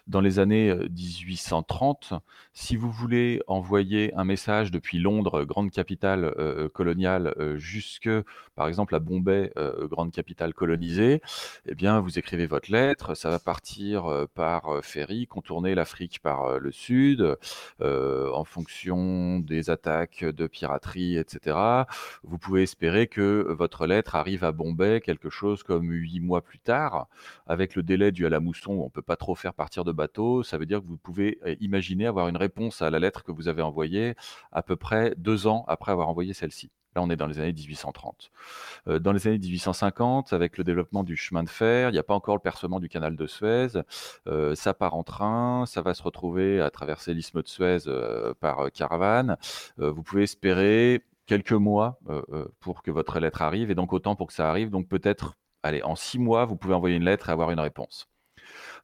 [0.07, 2.15] dans les années 1830,
[2.53, 8.11] si vous voulez envoyer un message depuis Londres, grande capitale euh, coloniale, euh, jusque,
[8.55, 11.23] par exemple, à Bombay, euh, grande capitale colonisée,
[11.67, 16.73] eh bien, vous écrivez votre lettre, ça va partir par ferry, contourner l'Afrique par le
[16.73, 17.37] sud.
[17.83, 21.57] Euh, en fonction des attaques de piraterie, etc.,
[22.23, 26.59] vous pouvez espérer que votre lettre arrive à Bombay quelque chose comme huit mois plus
[26.59, 27.09] tard,
[27.47, 29.93] avec le délai dû à la mousson on ne peut pas trop faire partir de
[29.93, 30.43] bateau.
[30.43, 33.33] Ça veut dire que vous pouvez euh, imaginer avoir une réponse à la lettre que
[33.33, 34.15] vous avez envoyée
[34.53, 36.71] à peu près deux ans après avoir envoyé celle-ci.
[36.97, 38.31] Là, on est dans les années 1830.
[38.89, 42.03] Euh, dans les années 1850, avec le développement du chemin de fer, il n'y a
[42.03, 43.69] pas encore le percement du canal de Suez.
[44.27, 48.35] Euh, ça part en train, ça va se retrouver à traverser l'isthme de Suez euh,
[48.41, 49.37] par caravane.
[49.77, 52.01] vous pouvez espérer quelques mois
[52.59, 54.71] pour que votre lettre arrive, et donc autant pour que ça arrive.
[54.71, 58.09] Donc peut-être, allez, en six mois, vous pouvez envoyer une lettre et avoir une réponse.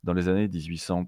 [0.05, 1.07] Dans les années 1800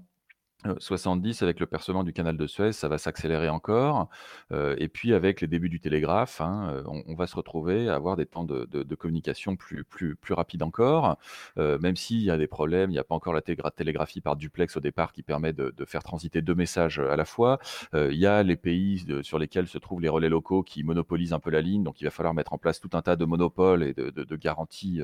[0.79, 4.09] 70 avec le percement du canal de Suez, ça va s'accélérer encore.
[4.51, 8.25] et puis avec les débuts du télégraphe, hein, on, va se retrouver à avoir des
[8.25, 11.17] temps de, communication plus, plus, plus rapides encore.
[11.55, 14.75] même s'il y a des problèmes, il n'y a pas encore la télégraphie par duplex
[14.75, 17.59] au départ qui permet de, faire transiter deux messages à la fois.
[17.93, 21.39] il y a les pays sur lesquels se trouvent les relais locaux qui monopolisent un
[21.39, 23.83] peu la ligne, donc il va falloir mettre en place tout un tas de monopoles
[23.83, 25.01] et de, garanties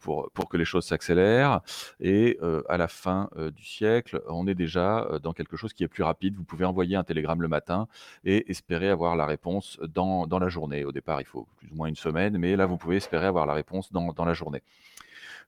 [0.00, 1.60] pour, pour que les choses s'accélèrent.
[1.98, 2.38] Et
[2.68, 3.95] à la fin du siècle,
[4.28, 6.34] on est déjà dans quelque chose qui est plus rapide.
[6.34, 7.88] Vous pouvez envoyer un télégramme le matin
[8.24, 10.84] et espérer avoir la réponse dans, la journée.
[10.84, 13.46] Au départ, il faut plus ou moins une semaine, mais là, vous pouvez espérer avoir
[13.46, 14.62] la réponse dans, la journée.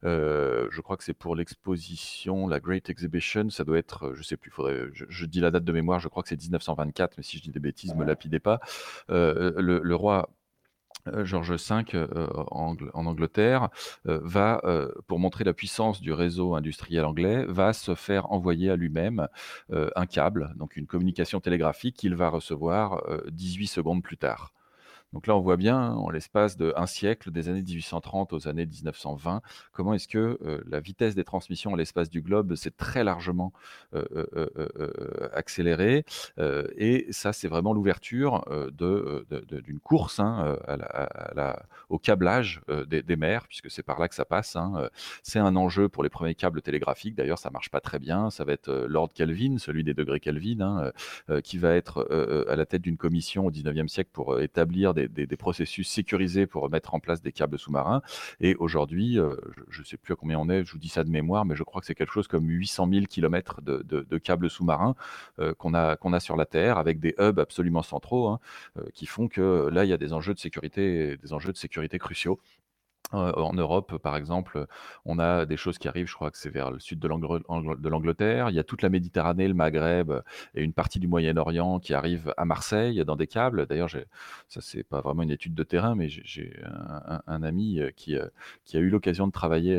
[0.03, 4.51] je crois que c'est pour l'exposition, la Great Exhibition, ça doit être, je sais plus,
[4.51, 7.43] faudrait, je, dis la date de mémoire, je crois que c'est 1924, mais si je
[7.43, 8.61] dis des bêtises, me lapidez pas.
[9.09, 10.38] le, roi euh,
[11.25, 13.69] George V euh, en, Angleterre
[14.07, 14.61] euh, va,
[15.07, 19.29] pour montrer la puissance du réseau industriel anglais, va se faire envoyer à lui-même
[19.71, 24.53] un câble, donc une communication télégraphique qu'il va recevoir 18 secondes plus tard.
[25.13, 28.67] Donc là, on voit bien, hein, en l'espace d'un siècle, des années 1830 aux années
[28.67, 29.41] 1920,
[29.73, 33.53] comment est-ce que la vitesse des transmissions à l'espace du globe s'est très largement
[35.33, 36.05] accélérée.
[36.77, 40.57] et ça, c'est vraiment l'ouverture d'une course hein,
[41.89, 44.57] au câblage des, mers, puisque c'est par là que ça passe.
[44.57, 44.89] Hein,
[45.23, 47.15] c'est un enjeu pour les premiers câbles télégraphiques.
[47.15, 48.31] D'ailleurs, ça marche pas très bien.
[48.31, 50.93] Ça va être Lord Kelvin, celui des degrés Kelvin,
[51.43, 55.89] qui va être à la tête d'une commission au 19e siècle pour établir des, processus
[55.89, 58.03] sécurisés pour mettre en place des câbles sous-marins.
[58.41, 59.37] Et aujourd'hui, euh,
[59.71, 61.55] je ne sais plus à combien on est, je vous dis ça de mémoire, mais
[61.55, 64.97] je crois que c'est quelque chose comme 800 000 km de, câbles sous-marins
[65.39, 68.41] euh, qu'on a, qu'on a sur la Terre, avec des hubs absolument centraux, hein,
[68.79, 71.59] euh, qui font que là, il y a des enjeux de sécurité, des enjeux de
[71.59, 72.41] sécurité cruciaux.
[73.11, 74.67] En Europe, par exemple,
[75.07, 77.09] on a des choses qui arrivent, je crois que c'est vers le sud de
[77.89, 78.51] l'Angleterre.
[78.51, 80.13] Il y a toute la Méditerranée, le Maghreb
[80.55, 83.67] et une partie du Moyen-Orient qui arrivent à Marseille dans des câbles.
[83.67, 83.89] D'ailleurs,
[84.49, 86.53] ça c'est pas vraiment une étude de terrain, mais j'ai
[87.27, 88.17] un, ami qui,
[88.65, 89.75] qui a eu l'occasion de travailler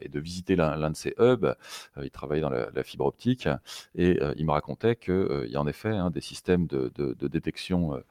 [0.00, 1.54] et de visiter l'un de ces hubs.
[2.02, 3.48] Il travaillait dans la, fibre optique
[3.94, 8.02] et il me racontait qu'il y a en effet hein, des systèmes de, de détection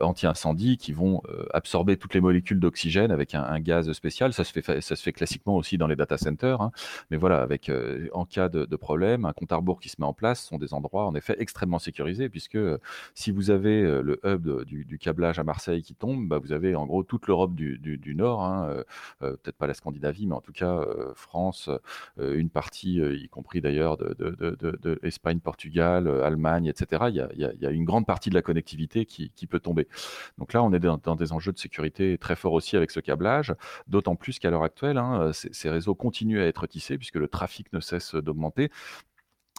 [0.00, 4.32] anti-incendie qui vont absorber toutes les molécules d'oxygène avec un un, gaz spécial.
[4.32, 6.60] Ça se fait, ça se fait classiquement aussi dans les data centers.
[6.60, 6.72] Hein.
[7.10, 10.06] Mais voilà, avec euh, en cas de, problème, un compte à rebours qui se met
[10.06, 12.78] en place sont des endroits en effet extrêmement sécurisés, puisque euh,
[13.14, 16.74] si vous avez euh, le hub du, câblage à Marseille qui tombe, bah, vous avez
[16.74, 18.82] en gros toute l'Europe du, Nord, hein,
[19.20, 21.70] peut-être pas la Scandinavie, mais en tout cas France,
[22.18, 27.04] une partie, y compris d'ailleurs de, Espagne, Portugal, Allemagne, etc.
[27.08, 29.88] Il y, a, une grande partie de la connectivité qui, peut tomber.
[30.38, 33.29] Donc là, on est dans des enjeux de sécurité très forts aussi avec ce câblage
[33.86, 37.28] d'autant plus qu'à l'heure actuelle, hein, euh, ces, réseaux continuent à être tissés puisque le
[37.28, 38.70] trafic ne cesse d'augmenter.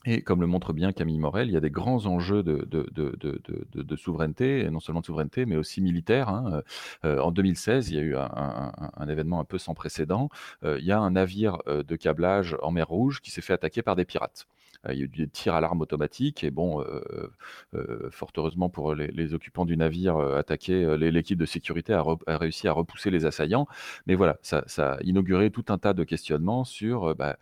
[0.05, 4.67] Et comme le montre bien Camille Morel, il y a des grands enjeux de, souveraineté,
[4.71, 6.29] non seulement de souveraineté, mais aussi militaire.
[6.29, 6.63] Hein.
[7.05, 10.29] Euh, en 2016, il y a eu un, événement un peu sans précédent.
[10.63, 13.83] Euh, il y a un navire de câblage en mer Rouge qui s'est fait attaquer
[13.83, 14.47] par des pirates.
[14.87, 16.43] Euh, il y a eu des tirs à l'arme automatique.
[16.43, 17.31] Et bon, euh,
[17.75, 22.73] euh, fort heureusement pour les, occupants du navire attaqué, l'équipe de sécurité a, réussi à
[22.73, 23.67] repousser les assaillants.
[24.07, 27.37] Mais voilà, ça, a inauguré tout un tas de questionnements sur bah,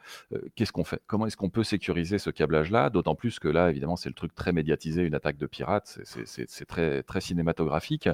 [0.55, 1.01] qu'est-ce qu'on fait?
[1.07, 2.89] Comment est-ce qu'on peut sécuriser ce câblage-là?
[2.89, 6.65] D'autant plus que là, évidemment, c'est le truc très médiatisé, une attaque de pirates, c'est
[6.65, 8.09] très, cinématographique.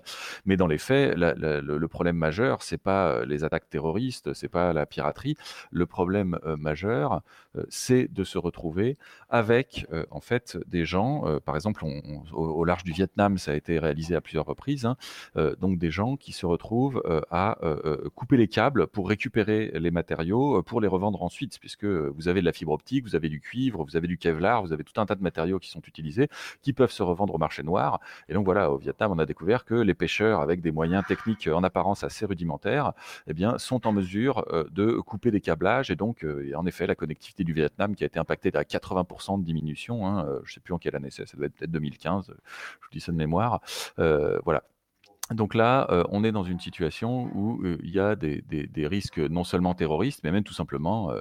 [0.45, 4.85] Mais dans les faits, le, problème majeur, c'est pas les attaques terroristes, c'est pas la
[4.85, 5.35] piraterie.
[5.71, 7.21] Le problème majeur,
[7.69, 8.97] c'est de se retrouver
[9.29, 11.83] avec euh, en fait des gens, euh, par exemple
[12.33, 14.95] au, large du Vietnam, ça a été réalisé à plusieurs reprises, hein,
[15.35, 17.01] euh, donc des gens qui se retrouvent
[17.31, 17.57] à
[18.15, 22.45] couper les câbles pour récupérer les matériaux pour les revendre ensuite, puisque vous avez de
[22.45, 25.05] la fibre optique, vous avez du cuivre, vous avez du kevlar, vous avez tout un
[25.05, 26.29] tas de matériaux qui sont utilisés,
[26.61, 27.99] qui peuvent se revendre au marché noir.
[28.29, 31.47] Et donc voilà, au Vietnam, on a découvert que les pêcheurs, avec des moyens techniques
[31.51, 32.93] en apparence assez rudimentaires,
[33.27, 35.91] eh bien, sont en mesure de couper des câblages.
[35.91, 36.25] Et donc,
[36.55, 40.05] en effet, la connectivité du Vietnam qui a été impactée à 80 de diminution.
[40.05, 42.27] Hein, euh, je ne sais plus en quelle année c'est, ça doit être peut-être 2015,
[42.27, 43.61] je vous dis ça de mémoire.
[43.99, 44.63] Euh, voilà.
[45.33, 48.43] Donc là, euh, on est dans une situation où il y a des,
[48.87, 51.11] risques non seulement terroristes, mais même tout simplement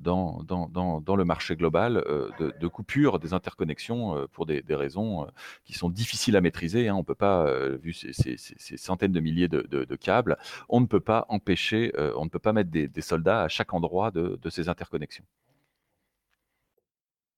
[0.00, 2.02] dans, le marché global
[2.40, 5.28] de, coupure des interconnexions pour des, raisons
[5.64, 6.88] qui sont difficiles à maîtriser.
[6.88, 6.96] Hein.
[6.96, 8.36] On ne peut pas, vu ces,
[8.76, 12.70] centaines de milliers de, câbles, on ne peut pas empêcher, on ne peut pas mettre
[12.70, 15.24] des, soldats à chaque endroit de ces interconnexions.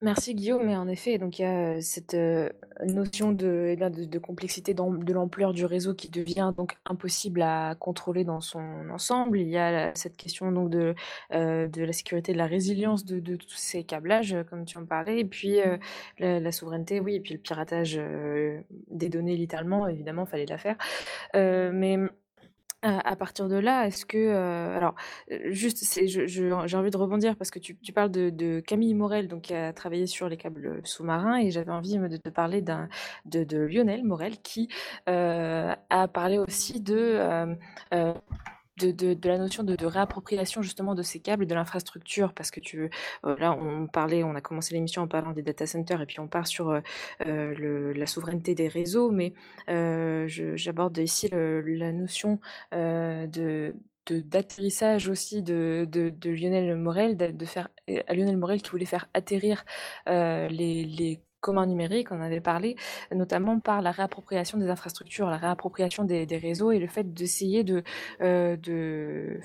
[0.01, 2.17] Merci Guillaume, mais en effet, donc il y a, cette,
[2.87, 8.41] notion de, eh complexité de l'ampleur du réseau qui devient donc impossible à contrôler dans
[8.41, 9.41] son ensemble.
[9.41, 10.95] Il y a cette question donc de,
[11.33, 15.25] de la sécurité, de la résilience de tous ces câblages, comme tu en parlais et
[15.25, 15.59] puis,
[16.21, 18.01] la souveraineté, oui et puis le piratage,
[18.91, 20.77] des données littéralement, évidemment, fallait la faire.
[21.35, 21.99] mais
[22.83, 24.95] à partir de là, est-ce que, euh, alors,
[25.33, 29.55] euh, juste, j'ai envie de rebondir parce que tu parles de Camille Morel, donc qui
[29.55, 34.39] a travaillé sur les câbles, sous-marins et j'avais envie, de te parler de Lionel Morel
[34.39, 34.69] qui,
[35.09, 37.57] euh, a parlé aussi de,
[38.79, 42.91] de, la notion de, réappropriation justement de ces câbles et de l'infrastructure parce que tu
[43.25, 46.21] euh, là on parlait on a commencé l'émission en parlant des data centers et puis
[46.21, 46.81] on part sur euh,
[47.27, 49.35] euh, la souveraineté des réseaux mais
[49.67, 52.41] j'aborde ici la notion
[52.73, 53.75] de
[54.11, 57.69] d'atterrissage aussi de, de, Lionel Morel, de, faire
[58.07, 59.67] à Lionel Morel qui voulait faire atterrir
[60.07, 60.49] les,
[60.85, 62.77] les commun numérique, on en avait parlé,
[63.15, 67.83] notamment par la réappropriation des infrastructures, la réappropriation des, réseaux et le fait d'essayer de,
[68.21, 69.41] euh, de,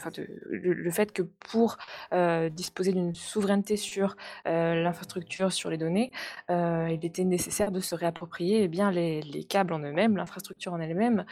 [0.49, 1.77] le, fait que pour
[2.13, 4.15] euh, disposer d'une souveraineté sur
[4.47, 6.11] euh, l'infrastructure, sur les données,
[6.49, 10.79] il était nécessaire de se réapproprier eh bien les, les câbles en eux-mêmes, l'infrastructure en
[10.79, 11.25] elle-même,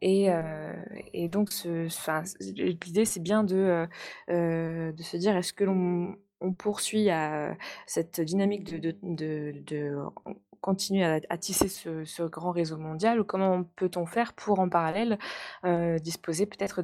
[0.00, 0.28] et,
[1.12, 3.86] et donc l'idée c'est bien de
[4.28, 9.96] de se dire est-ce que l'on on poursuit à cette dynamique de,
[10.60, 15.18] continuer à, tisser ce, grand réseau mondial comment peut-on faire pour en parallèle
[16.00, 16.82] disposer peut-être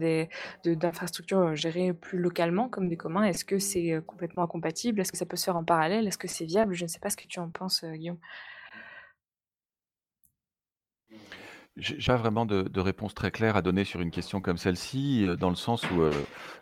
[0.65, 3.25] d'infrastructures gérées plus localement comme des communs?
[3.25, 5.01] Est-ce que c'est complètement incompatible?
[5.01, 6.09] Est-ce que ça peut se faire en parallèle?
[6.09, 6.75] Est-ce que c'est viable?
[6.75, 8.19] Je ne sais pas ce que tu en penses, Guillaume.
[11.79, 15.37] J'ai pas vraiment de, réponse très claire à donner sur une question comme celle-ci, euh,
[15.37, 16.11] dans le sens où euh,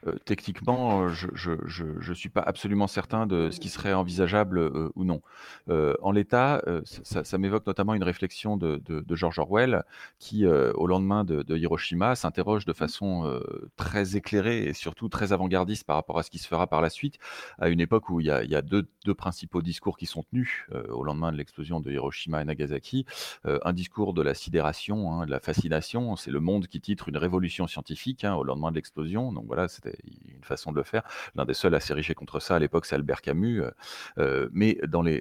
[0.07, 5.20] euh, techniquement, je, je, suis pas absolument certain de ce qui serait envisageable ou non.
[5.68, 9.83] en l'état, ça, m'évoque notamment une réflexion de, George Orwell,
[10.18, 13.40] qui, au lendemain de, Hiroshima, s'interroge de façon
[13.76, 16.90] très éclairée et surtout très avant-gardiste par rapport à ce qui se fera par la
[16.90, 17.18] suite,
[17.59, 21.33] à une époque où il y a, deux, principaux discours qui sont tenus au lendemain
[21.33, 23.07] de l'explosion de Hiroshima et Nagasaki,
[23.44, 26.16] un discours de la sidération Hein, de la fascination.
[26.16, 29.33] C'est le monde qui titre une révolution scientifique hein, au lendemain de l'explosion.
[29.33, 31.03] Donc voilà, c'était une façon de le faire.
[31.35, 33.62] L'un des seuls à s'ériger contre ça à l'époque, c'est Albert Camus.
[33.62, 33.71] Euh,
[34.19, 35.21] euh, mais dans les,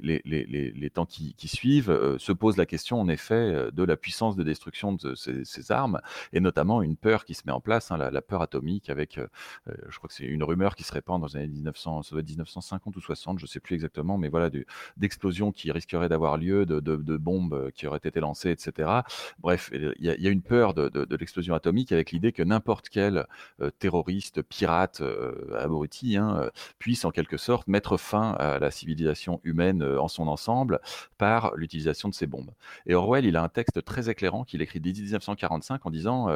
[0.93, 4.93] temps qui, suivent, euh, se pose la question en effet de la puissance de destruction
[4.93, 6.00] de ces, armes
[6.32, 9.19] et notamment une peur qui se met en place, hein, la, peur atomique, avec,
[9.67, 13.02] je crois que c'est une rumeur qui se répand dans les années 1900, 1950 ou
[13.02, 14.50] 60, je sais plus exactement, mais voilà,
[14.98, 19.02] d'explosions qui risqueraient d'avoir lieu, de bombes qui auraient été lancées, etc.
[19.39, 23.25] Bref, il y, a une peur de, l'explosion atomique avec l'idée que n'importe quel
[23.62, 26.49] euh, terroriste, pirate, euh, abruti, hein, euh,
[26.80, 30.80] puisse en quelque sorte mettre fin à la civilisation humaine en son ensemble
[31.17, 32.51] par l'utilisation de ces bombes.
[32.86, 36.28] Et Orwell, il a un texte très éclairant qu'il écrit dès 1945 en disant,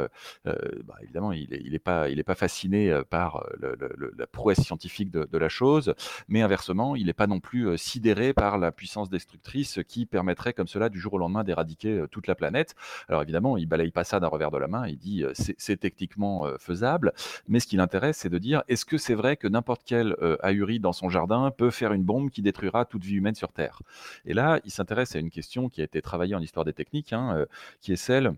[0.46, 5.94] bah, évidemment, il n'est est pas, fasciné par la prouesse scientifique de, la chose,
[6.28, 10.68] mais inversement, il n'est pas non plus sidéré par la puissance destructrice qui permettrait comme
[10.68, 12.76] cela du jour au lendemain d'éradiquer toute la planète.
[13.08, 14.88] Alors évidemment, il balaye pas ça d'un revers de la main.
[14.88, 17.14] Il dit c'est techniquement faisable,
[17.48, 20.80] mais ce qui l'intéresse, c'est de dire est-ce que c'est vrai que n'importe quel ahuri
[20.80, 23.82] dans son jardin peut faire une bombe qui détruira toute vie humaine sur Terre?
[24.26, 27.14] Et là, il s'intéresse à une question qui a été travaillée en histoire des techniques,
[27.14, 27.46] hein,
[27.82, 28.34] qui est celle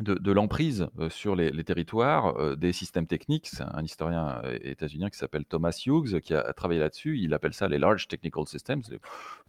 [0.00, 3.48] de, l'emprise sur les, territoires des systèmes techniques.
[3.48, 7.18] C'est un historien états-unien qui s'appelle Thomas Hughes qui a, travaillé là-dessus.
[7.18, 8.82] Il appelle ça les Large Technical Systems,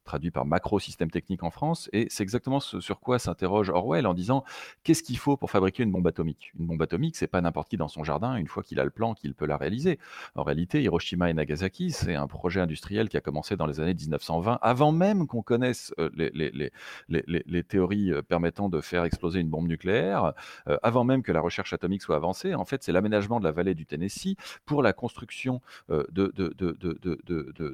[0.04, 1.90] traduit par macro système technique en France.
[1.94, 4.44] Et c'est exactement ce sur quoi s'interroge Orwell en disant
[4.84, 6.52] qu'est-ce qu'il faut pour fabriquer une bombe atomique?
[6.60, 8.90] Une bombe atomique, c'est pas n'importe qui dans son jardin, une fois qu'il a le
[8.90, 10.00] plan, qu'il peut la réaliser.
[10.36, 13.94] En réalité, Hiroshima et Nagasaki, c'est un projet industriel qui a commencé dans les années
[13.94, 16.72] 1920, avant même qu'on connaisse les, les,
[17.08, 20.34] les, les, théories permettant de faire exploser une bombe nucléaire.
[20.68, 22.56] Euh, avant même que la recherche atomique soit avancée.
[22.56, 26.04] En fait, c'est l'aménagement de la vallée du Tennessee pour la construction euh,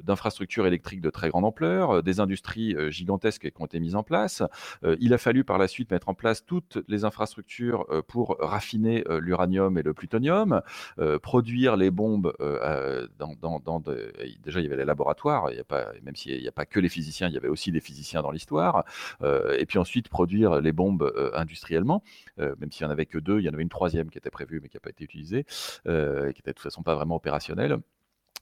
[0.04, 4.02] d'infrastructures électriques de très grande ampleur, euh, des industries gigantesques qui ont été mises en
[4.02, 4.42] place.
[5.00, 9.78] il a fallu par la suite mettre en place toutes les infrastructures pour raffiner l'uranium
[9.78, 10.62] et le plutonium,
[11.22, 12.32] produire les bombes
[13.18, 13.82] dans,
[14.44, 16.80] déjà il y avait les laboratoires, il y a même s'il n'y a pas que
[16.80, 18.84] les physiciens, il y avait aussi des physiciens dans l'histoire,
[19.22, 22.02] et puis ensuite produire les bombes industriellement,
[22.60, 24.30] même s'il n'y en avait que deux, il y en avait une troisième qui était
[24.30, 25.46] prévue mais qui n'a pas été utilisée,
[25.86, 27.78] euh, qui n'était de toute façon pas vraiment opérationnelle.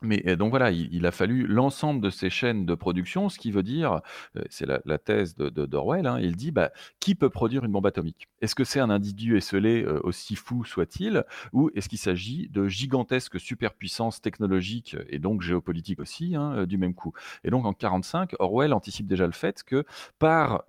[0.02, 3.62] Mais donc voilà, il, a fallu l'ensemble de ces chaînes de production, ce qui veut
[3.62, 4.00] dire,
[4.50, 8.28] c'est la, thèse de, d'Orwell, hein, il dit, bah, qui peut produire une bombe atomique?
[8.40, 13.40] Est-ce que c'est un individu esselé, aussi fou soit-il, ou est-ce qu'il s'agit de gigantesques
[13.40, 17.12] superpuissances technologiques et donc géopolitiques aussi, hein, du même coup?
[17.44, 19.84] Et donc en 1945, Orwell anticipe déjà le fait que
[20.18, 20.64] par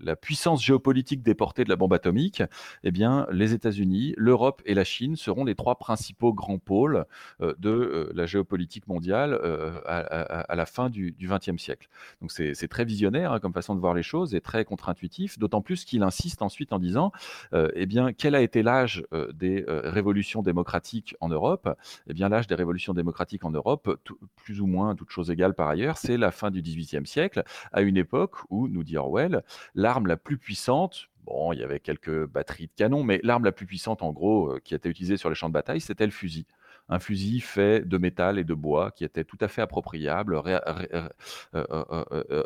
[0.00, 2.42] la puissance géopolitique déportée de la bombe atomique,
[2.82, 7.04] eh bien, les États-Unis, l'Europe et la Chine seront les trois principaux grands pôles euh,
[7.40, 11.88] de euh, la géopolitique mondiale euh, à, la fin du XXe siècle.
[12.20, 15.60] Donc c'est très visionnaire hein, comme façon de voir les choses et très contre-intuitif, d'autant
[15.60, 17.12] plus qu'il insiste ensuite en disant,
[17.52, 21.68] eh bien, quel a été l'âge des révolutions démocratiques en Europe?
[22.08, 24.00] Eh bien, l'âge des révolutions démocratiques en Europe,
[24.36, 27.42] plus ou moins toutes choses égales par ailleurs, c'est la fin du XVIIIe siècle,
[27.72, 29.42] à une époque où, nous dit Orwell,
[29.74, 33.52] l'arme la plus puissante, Bon, il y avait quelques batteries de canon, mais l'arme la
[33.52, 36.44] plus puissante, en gros, qui été utilisée sur les champs de bataille, c'était le fusil.
[36.88, 40.40] Un fusil fait de métal et de bois qui était tout à fait appropriable,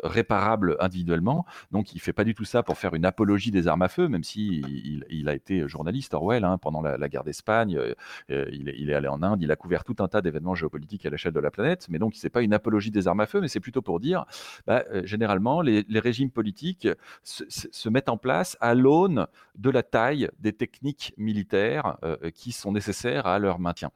[0.03, 1.45] réparable individuellement.
[1.71, 3.89] Donc, il ne fait pas du tout ça pour faire une apologie des armes à
[3.89, 4.61] feu, même si
[5.09, 7.79] il, a été journaliste, Orwell, hein, pendant la, guerre d'Espagne.
[8.29, 11.33] il, est allé en Inde, il a couvert tout un tas d'événements géopolitiques à l'échelle
[11.33, 11.87] de la planète.
[11.89, 13.99] Mais donc, ce n'est pas une apologie des armes à feu, mais c'est plutôt pour
[13.99, 14.25] dire,
[14.67, 16.87] bah, généralement, les, régimes politiques
[17.23, 21.97] se, mettent en place à l'aune de la taille des techniques militaires
[22.33, 23.91] qui sont nécessaires à leur maintien.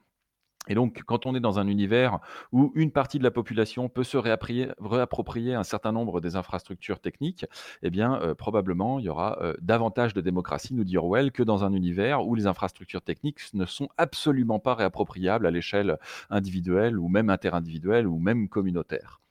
[0.68, 2.20] Et donc, quand on est dans un univers
[2.52, 7.46] où une partie de la population peut se réapproprier, un certain nombre des infrastructures techniques,
[7.82, 11.44] eh bien, euh, probablement, il y aura euh, davantage de démocratie, nous dit Orwell, que
[11.44, 15.98] dans un univers où les infrastructures techniques ne sont absolument pas réappropriables à l'échelle
[16.30, 19.23] individuelle ou même interindividuelle ou même communautaire.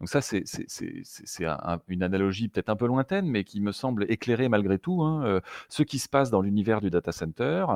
[0.00, 0.44] Donc ça, c'est
[1.88, 5.40] une analogie peut-être un peu lointaine, mais qui me semble éclairer malgré tout hein, euh,
[5.68, 7.66] ce qui se passe dans l'univers du data center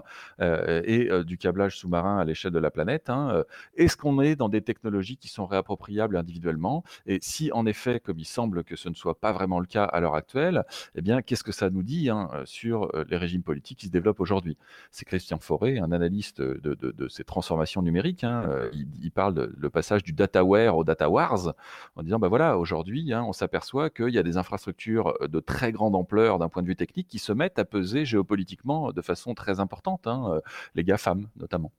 [0.41, 3.11] euh, et euh, du câblage sous-marin à l'échelle de la planète.
[3.11, 3.45] Hein,
[3.77, 6.83] Est-ce qu'on est dans des technologies qui sont réappropriables individuellement?
[7.07, 9.85] Et si en effet, comme il semble que ce ne soit pas vraiment le cas
[9.85, 10.65] à l'heure actuelle,
[10.95, 14.21] eh bien, qu'est-ce que ça nous dit hein, sur les régimes politiques qui se développent
[14.21, 14.57] aujourd'hui?
[14.91, 18.25] C'est Christian Fauré, un analyste de, ces transformations numériques.
[18.73, 21.55] Il, parle de, le passage du dataware au data wars
[21.97, 25.73] en disant bah voilà, aujourd'hui, hein, on s'aperçoit qu'il y a des infrastructures de très
[25.73, 29.35] grande ampleur d'un point de vue technique qui se mettent à peser géopolitiquement de façon
[29.35, 30.41] très importante, hein,
[30.75, 31.73] les GAFAM notamment.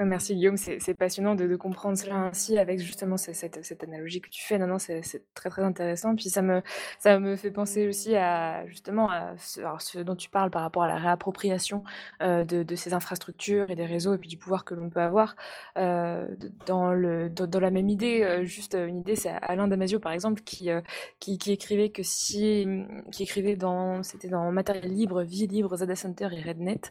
[0.00, 4.56] Merci Guillaume, c'est passionnant de, comprendre cela ainsi avec justement cette, analogie que tu fais.
[4.56, 5.02] Non, non, c'est
[5.34, 6.14] très très intéressant.
[6.14, 6.62] Puis ça me,
[7.00, 10.98] ça me fait penser aussi à justement ce, dont tu parles par rapport à la
[10.98, 11.82] réappropriation
[12.22, 15.34] euh, de, ces infrastructures et des réseaux et puis du pouvoir que l'on peut avoir.
[15.76, 16.28] Euh,
[16.66, 20.42] dans, le, dans, la même idée, euh, juste une idée, c'est Alain Damasio par exemple
[20.42, 20.68] qui,
[21.18, 22.68] qui, écrivait que si,
[23.10, 26.82] qui écrivait dans, c'était dans Matériel libre, Vie libre, Zada Center et RedNet,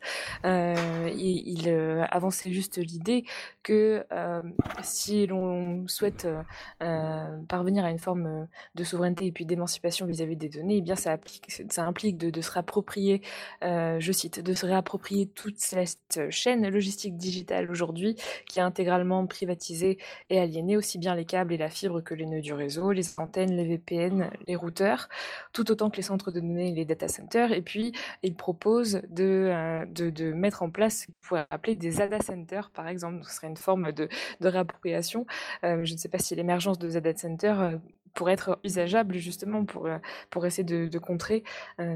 [0.43, 1.69] il, il
[2.11, 3.25] avançait juste l'idée
[3.63, 4.41] que euh,
[4.81, 6.41] si l'on souhaite euh,
[6.81, 10.95] euh, parvenir à une forme de souveraineté et puis d'émancipation vis-à-vis des données, eh bien
[10.95, 11.17] ça,
[11.69, 13.21] ça implique de, se réapproprier,
[13.61, 18.15] je cite, de se réapproprier toute cette chaîne logistique digitale aujourd'hui
[18.47, 19.97] qui est intégralement privatisée
[20.29, 23.19] et aliénée, aussi bien les câbles et la fibre que les nœuds du réseau, les
[23.19, 25.09] antennes, les VPN, les routeurs,
[25.53, 27.51] tout autant que les centres de données et les data centers.
[27.51, 27.91] Et puis,
[28.23, 32.86] il propose de, de, mettre en place ce qu'on pourrait appeler des data centers, par
[32.89, 33.23] exemple.
[33.23, 34.09] ce serait une forme de,
[34.41, 35.25] réappropriation.
[35.63, 37.77] Euh, je ne sais pas si l'émergence de Z Center euh,
[38.13, 39.97] pourrait être envisageable justement pour, euh,
[40.29, 41.43] pour essayer de, contrer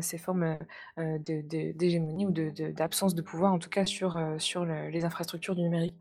[0.02, 0.58] ces formes
[0.98, 5.96] d'hégémonie ou d'absence de, pouvoir, en tout cas sur, sur les infrastructures du numérique.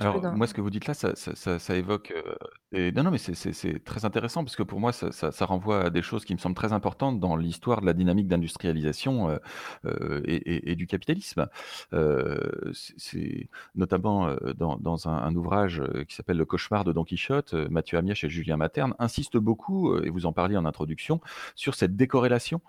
[0.00, 2.12] Alors, moi, ce que vous dites là, ça, ça, évoque.
[2.72, 2.92] et...
[2.92, 6.24] Non, non, mais c'est très intéressant parce que pour moi, ça, renvoie à des choses
[6.24, 9.38] qui me semblent très importantes dans l'histoire de la dynamique d'industrialisation
[10.24, 11.48] et, du capitalisme.
[12.72, 18.28] c'est notamment dans, un, ouvrage qui s'appelle Le cauchemar de Don Quichotte, Mathieu Amièche et
[18.28, 21.20] Julien Materne insistent beaucoup, et vous en parliez en introduction,
[21.54, 22.60] sur cette décorrélation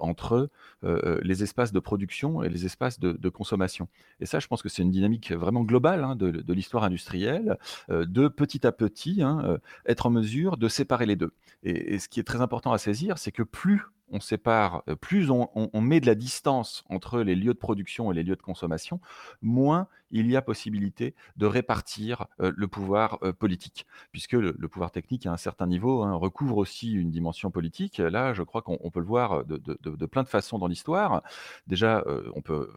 [0.00, 0.50] entre
[0.82, 3.88] les espaces de production et les espaces de, consommation.
[4.20, 7.58] Et ça, je pense que c'est une dynamique vraiment globale hein, de de, l'histoire industrielle,
[7.90, 11.32] euh, de petit à petit hein, euh, être en mesure de séparer les deux.
[11.62, 15.30] Et, ce qui est très important à saisir, c'est que plus on sépare, euh, plus
[15.30, 19.00] on, met de la distance entre les lieux de production et les lieux de consommation,
[19.42, 25.32] moins il y a possibilité de répartir le pouvoir politique, puisque le, pouvoir technique à
[25.32, 27.98] un certain niveau hein, recouvre aussi une dimension politique.
[27.98, 31.22] Là, je crois qu'on peut le voir de, de, plein de façons dans l'histoire.
[31.66, 32.04] Déjà,
[32.36, 32.70] on peut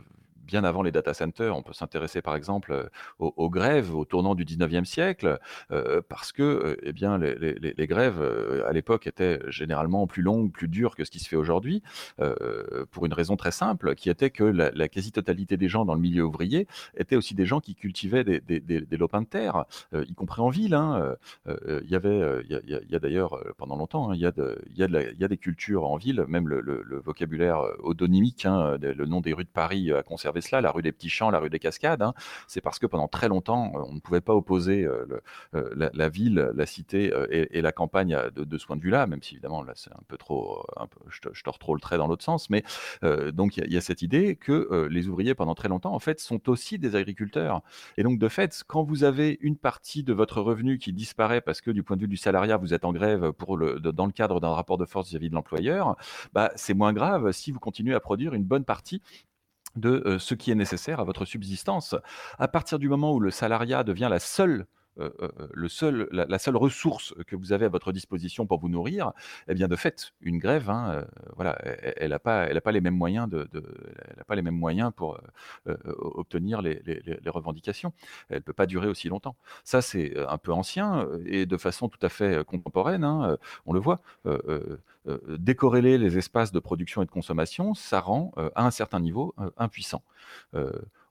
[0.48, 1.56] bien avant les data centers.
[1.56, 2.90] On peut s'intéresser par exemple euh,
[3.20, 5.40] aux, grèves au tournant du 19e siècle,
[5.72, 8.22] euh, parce que euh, eh bien, les, grèves
[8.66, 11.84] à l'époque étaient généralement plus longues, plus dures que ce qui se fait aujourd'hui,
[12.92, 16.24] pour une raison très simple, qui était que la, quasi-totalité des gens dans le milieu
[16.24, 20.50] ouvrier étaient aussi des gens qui cultivaient des, des, lopins de terre, y compris en
[20.50, 20.74] ville.
[20.74, 21.16] Hein.
[21.48, 25.20] Il y avait, il y a, d'ailleurs pendant longtemps, hein, il, y il, y il
[25.20, 29.44] y a des cultures en ville, même le, vocabulaire odonymique, hein, le nom des rues
[29.44, 32.02] de Paris a conservé cela, la rue des Petits Champs, la rue des Cascades.
[32.02, 32.14] Hein.
[32.48, 35.06] c'est parce que pendant très longtemps, euh, on ne pouvait pas opposer euh,
[35.56, 39.36] euh, la, ville, la cité et, la campagne de, ce point de vue-là, même si
[39.36, 42.24] évidemment là c'est un peu trop, un peu, je, tords trop le trait dans l'autre
[42.24, 42.64] sens, mais
[43.34, 46.50] donc il y, a cette idée que les ouvriers pendant très longtemps en fait sont
[46.50, 47.62] aussi des agriculteurs.
[47.98, 51.62] Et donc de fait, quand vous avez une partie de votre revenu qui disparaît parce
[51.62, 54.12] que du point de vue du salariat, vous êtes en grève pour le, dans le
[54.12, 55.96] cadre d'un rapport de force vis-à-vis de l'employeur,
[56.34, 59.02] bah, c'est moins grave si vous continuez à produire une bonne partie
[59.78, 61.96] de ce qui est nécessaire à votre subsistance.
[62.38, 64.66] À partir du moment où le salariat devient la seule
[65.54, 69.12] le seul, la, seule ressource que vous avez à votre disposition pour vous nourrir,
[69.48, 71.58] eh bien de fait, une grève, hein, voilà,
[71.98, 74.92] elle n'a pas, elle pas les mêmes moyens de, elle a pas les mêmes moyens
[74.96, 75.20] pour
[76.00, 76.82] obtenir les,
[77.28, 77.94] revendications.
[78.30, 79.36] Elle peut pas durer aussi longtemps.
[79.64, 83.04] Ça, c'est un peu ancien et de façon tout à fait contemporaine.
[83.04, 84.02] Hein, on le voit.
[85.28, 90.04] décorréler les espaces de production et de consommation, ça rend à un certain niveau impuissant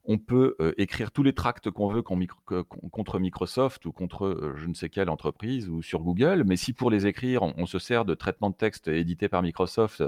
[0.07, 4.89] on peut écrire tous les tracts qu'on veut contre Microsoft ou contre je ne sais
[4.89, 8.51] quelle entreprise ou sur Google, mais si pour les écrire, on, se sert de traitements
[8.51, 10.03] de texte édités par Microsoft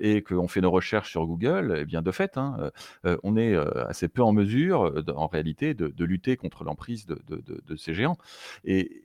[0.00, 2.70] et qu'on fait nos recherches sur Google, eh bien de fait, hein,
[3.22, 3.56] on est
[3.88, 8.18] assez peu en mesure, en réalité, de, lutter contre l'emprise de, de, ces géants.
[8.64, 9.03] Et,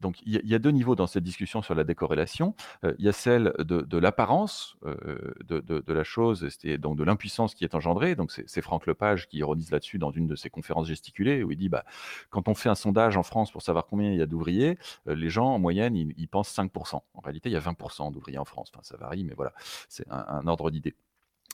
[0.00, 2.54] donc il y, a deux niveaux dans cette discussion sur la décorrélation.
[2.84, 7.54] Euh, il y a celle de, l'apparence euh, de, la chose, et donc de l'impuissance
[7.54, 8.14] qui est engendrée.
[8.14, 11.58] Donc c'est Franck Lepage qui ironise là-dessus dans une de ses conférences gesticulées où il
[11.58, 11.84] dit bah,
[12.30, 14.78] quand on fait un sondage en France pour savoir combien il y a d'ouvriers,
[15.08, 17.00] euh, les gens en moyenne ils, pensent 5%.
[17.14, 18.70] En réalité, il y a 20% d'ouvriers en France.
[18.72, 19.52] Enfin, ça varie, mais voilà,
[19.88, 20.94] c'est un ordre d'idée.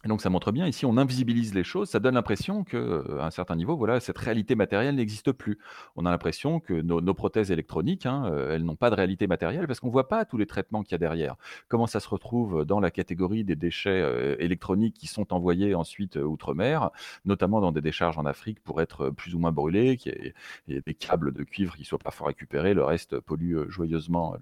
[0.06, 3.30] Donc ça montre bien, ici on invisibilise les choses, ça donne l'impression qu'à euh, un
[3.30, 5.58] certain niveau, voilà, cette réalité matérielle n'existe plus.
[5.96, 9.66] On a l'impression que nos, prothèses électroniques, hein, euh, elles n'ont pas de réalité matérielle
[9.66, 11.36] parce qu'on ne voit pas tous les traitements qu'il y a derrière.
[11.68, 16.16] Comment ça se retrouve dans la catégorie des déchets euh, électroniques qui sont envoyés ensuite
[16.16, 16.90] outre-mer,
[17.24, 20.34] notamment dans des décharges en Afrique pour être plus ou moins brûlés, qu'il
[20.68, 23.68] y, ait des câbles de cuivre qui ne soient pas fort récupérés, le reste pollue
[23.68, 24.36] joyeusement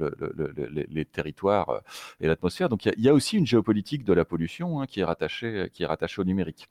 [0.91, 1.83] les, territoires
[2.21, 2.69] et l'atmosphère.
[2.69, 5.69] Donc il y, a aussi une géopolitique de la pollution hein, qui est rattachée euh,
[5.69, 6.69] qui est rattaché au numérique.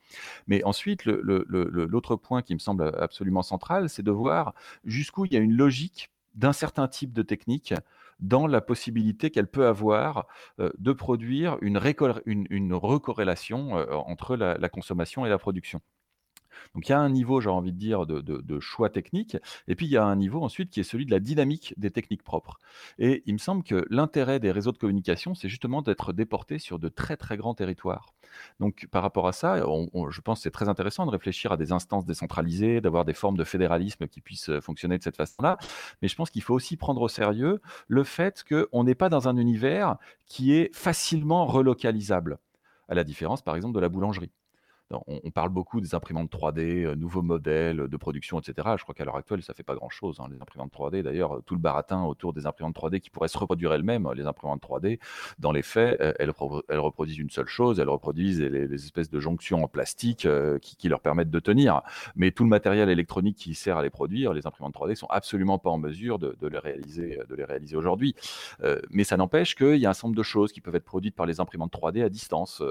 [0.48, 4.54] Mais ensuite, l'autre point qui me semble absolument central, c'est de voir
[4.86, 7.74] jusqu'où il y a une logique d'un certain type de technique
[8.22, 10.28] dans la possibilité qu'elle peut avoir
[10.60, 15.82] euh, de produire une, recorrélation euh, entre la, consommation et la production.
[16.76, 19.38] Donc il y a un niveau, j'ai envie de dire, de, choix technique,
[19.68, 21.91] et puis il y a un niveau ensuite qui est celui de la dynamique des
[21.91, 22.60] techniques propres.
[22.99, 26.80] Et il me semble que l'intérêt des réseaux de communication, c'est justement d'être déporté sur
[26.80, 28.14] de très très grands territoires.
[28.60, 31.72] Donc par rapport à ça, je pense que c'est très intéressant de réfléchir à des
[31.72, 35.58] instances décentralisées, d'avoir des formes de fédéralisme qui puissent euh, fonctionner de cette façon-là,
[36.02, 39.28] mais je pense qu'il faut aussi prendre au sérieux le fait qu'on n'est pas dans
[39.28, 42.38] un univers qui est facilement relocalisable
[42.88, 44.32] à la différence par exemple de la boulangerie
[45.08, 48.70] on, parle beaucoup des imprimantes 3D, euh, nouveaux modèles de production, etc.
[48.78, 50.20] Je crois qu'à l'heure actuelle, ça fait pas grand-chose.
[50.20, 53.38] Hein, les imprimantes 3D, d'ailleurs, tout le baratin autour des imprimantes 3D qui pourraient se
[53.38, 55.00] reproduire elles-mêmes, les imprimantes 3D,
[55.39, 56.32] dans les faits, euh, elles,
[56.80, 61.00] reproduisent une seule chose, elles reproduisent les, espèces de jonctions en plastique euh, qui, leur
[61.00, 61.82] permettent de tenir.
[62.16, 65.58] Mais tout le matériel électronique qui sert à les produire, les imprimantes 3D sont absolument
[65.58, 68.16] pas en mesure de, les réaliser, de les réaliser aujourd'hui.
[68.89, 71.16] mais ça n'empêche qu'il y a un certain nombre de choses qui peuvent être produites
[71.16, 72.62] par les imprimantes 3D à distance,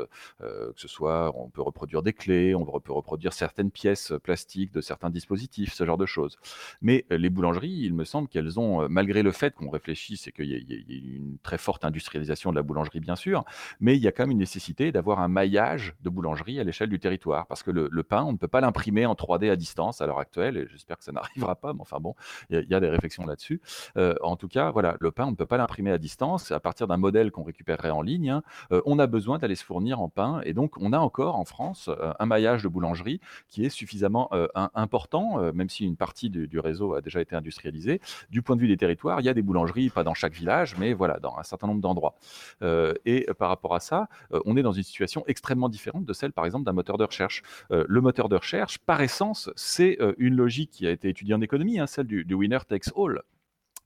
[0.41, 4.81] que ce soit, on peut reproduire des clés, on peut reproduire certaines pièces plastiques de
[4.81, 6.39] certains dispositifs, ce genre de choses.
[6.83, 10.27] Mais euh, les boulangeries, il me semble qu'elles ont, euh, malgré le fait qu'on réfléchisse
[10.27, 13.45] et qu'il y, ait une très forte industrialisation de la boulangerie, bien sûr,
[13.81, 16.89] mais il y a quand même une nécessité d'avoir un maillage de boulangerie à l'échelle
[16.89, 17.47] du territoire.
[17.47, 20.19] Parce que le, pain, on ne peut pas l'imprimer en 3D à distance à l'heure
[20.19, 22.15] actuelle, et j'espère que ça n'arrivera pas, mais enfin bon,
[22.51, 23.61] il y, a des réflexions là-dessus.
[23.97, 26.61] Euh, en tout cas, voilà, le pain, on ne peut pas l'imprimer à distance à
[26.61, 28.31] partir d'un modèle qu'on récupérerait en ligne.
[28.31, 28.43] Hein.
[28.85, 31.91] on a besoin d'aller se fournir en pain, et donc on a encore en France
[32.18, 36.59] un maillage de boulangerie qui est suffisamment euh, important, euh, même si une partie du,
[36.59, 38.01] réseau a déjà été industrialisée.
[38.30, 40.76] Du point de vue des territoires, il y a des boulangeries, pas dans chaque village,
[40.78, 42.16] mais voilà, dans un certain nombre d'endroits.
[42.62, 44.09] Euh, et par rapport à ça,
[44.44, 47.42] on est dans une situation extrêmement différente de celle, par exemple, d'un moteur de recherche.
[47.70, 51.78] le moteur de recherche, par essence, c'est une logique qui a été étudiée en économie,
[51.78, 53.22] hein, celle du winner takes all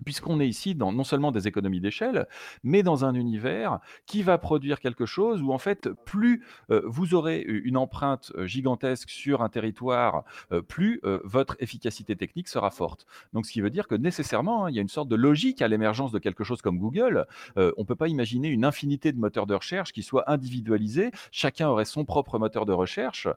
[0.05, 2.27] puisqu'on est ici dans non seulement des économies d'échelle,
[2.63, 7.15] mais dans un univers qui va produire quelque chose où en fait, plus euh, vous
[7.15, 13.07] aurez une empreinte euh, gigantesque sur un territoire, euh, plus votre efficacité technique sera forte.
[13.33, 15.63] Donc, ce qui veut dire que nécessairement, hein, il y a une sorte de logique
[15.63, 17.27] à l'émergence de quelque chose comme Google.
[17.57, 21.11] on ne peut pas imaginer une infinité de moteurs de recherche qui soient individualisés.
[21.31, 23.29] Chacun aurait son propre moteur de recherche,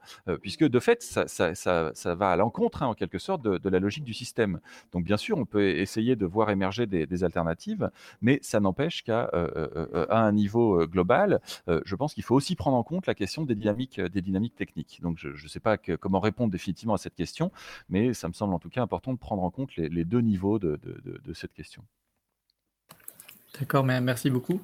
[0.42, 3.80] puisque de fait, ça, ça, va à l'encontre, hein, en quelque sorte, de, de la
[3.80, 4.60] logique du système.
[4.92, 7.90] Donc, bien sûr, on peut essayer de voir émerger des, alternatives,
[8.22, 12.56] mais ça n'empêche qu'à euh, euh, euh, un niveau global, je pense qu'il faut aussi
[12.56, 15.00] prendre en compte la question des dynamiques, des dynamiques techniques.
[15.02, 17.52] Donc je ne sais pas comment répondre définitivement à cette question,
[17.90, 20.60] mais ça me semble en tout cas important de prendre en compte les, deux niveaux
[20.60, 20.80] de,
[21.34, 21.84] cette question.
[23.60, 24.62] D'accord, merci beaucoup.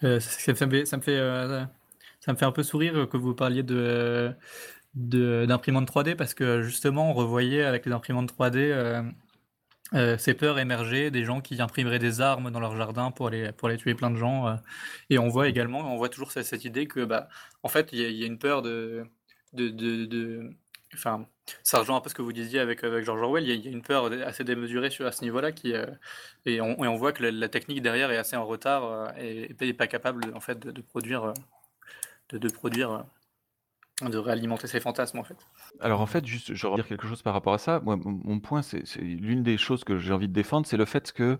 [0.00, 4.34] ça, me fait, ça, me fait, un peu sourire que vous parliez de
[4.94, 9.02] d'imprimantes 3D parce que justement on revoyait avec les imprimantes 3D euh,
[10.18, 13.68] ces peurs émerger, des gens qui imprimeraient des armes dans leur jardin pour aller, pour
[13.68, 14.48] aller tuer plein de gens.
[14.48, 14.54] Euh.
[15.10, 17.28] et on voit également, on voit toujours cette, idée que, bah,
[17.62, 19.06] en fait, il y, a une peur de,
[19.52, 20.50] de,
[20.94, 21.26] enfin,
[21.62, 23.44] ça rejoint un peu ce que vous disiez avec, avec George Orwell.
[23.48, 25.86] Il y, a, une peur assez démesurée sur, à ce niveau-là, qui, euh,
[26.46, 29.54] et, on, et, on, voit que la, technique derrière est assez en retard euh, et
[29.60, 31.32] n'est pas capable en fait de, produire, euh,
[32.30, 33.04] de, de, produire,
[34.10, 35.36] de réalimenter ses fantasmes en fait.
[35.80, 37.80] Alors en fait, juste, je vais dire quelque chose par rapport à ça.
[37.80, 41.12] Moi, mon, point, c'est l'une des choses que j'ai envie de défendre, c'est le fait
[41.12, 41.38] que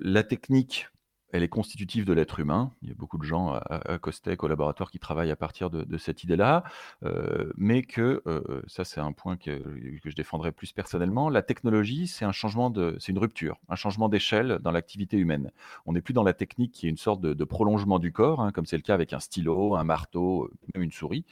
[0.00, 0.88] la technique
[1.34, 2.70] elle est constitutive de l'être humain.
[2.82, 5.98] Il y a beaucoup de gens à, Costec, au laboratoire, qui travaillent à partir de,
[5.98, 6.62] cette idée-là,
[7.04, 9.60] euh, mais que, euh, ça c'est un point que,
[10.04, 14.60] je défendrai plus personnellement, la technologie, c'est un changement c'est une rupture, un changement d'échelle
[14.62, 15.50] dans l'activité humaine.
[15.86, 18.52] On n'est plus dans la technique qui est une sorte de, prolongement du corps, hein,
[18.52, 21.24] comme c'est le cas avec un stylo, un marteau, même une souris,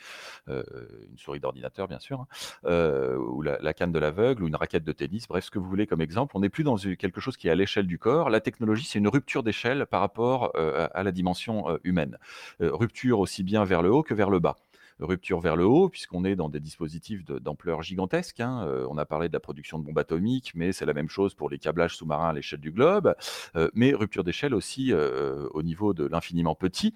[0.48, 0.64] euh,
[1.10, 2.26] une souris d'ordinateur bien sûr,
[2.64, 5.68] hein, ou la, canne de l'aveugle, ou une raquette de tennis, bref, ce que vous
[5.68, 6.36] voulez comme exemple.
[6.36, 8.30] On n'est plus dans quelque chose qui est à l'échelle du corps.
[8.30, 12.16] La technologie, c'est une rupture d'échelle par rapport à la dimension humaine.
[12.60, 14.56] Rupture aussi bien vers le haut que vers le bas
[15.02, 18.40] rupture vers le haut, puisqu'on est dans des dispositifs d'ampleur gigantesque.
[18.40, 18.64] Hein.
[18.66, 21.34] Euh, on a parlé de la production de bombes atomiques, mais c'est la même chose
[21.34, 23.14] pour les câblages sous-marins à l'échelle du globe.
[23.56, 26.94] Euh, mais rupture d'échelle aussi euh, au niveau de l'infiniment petit,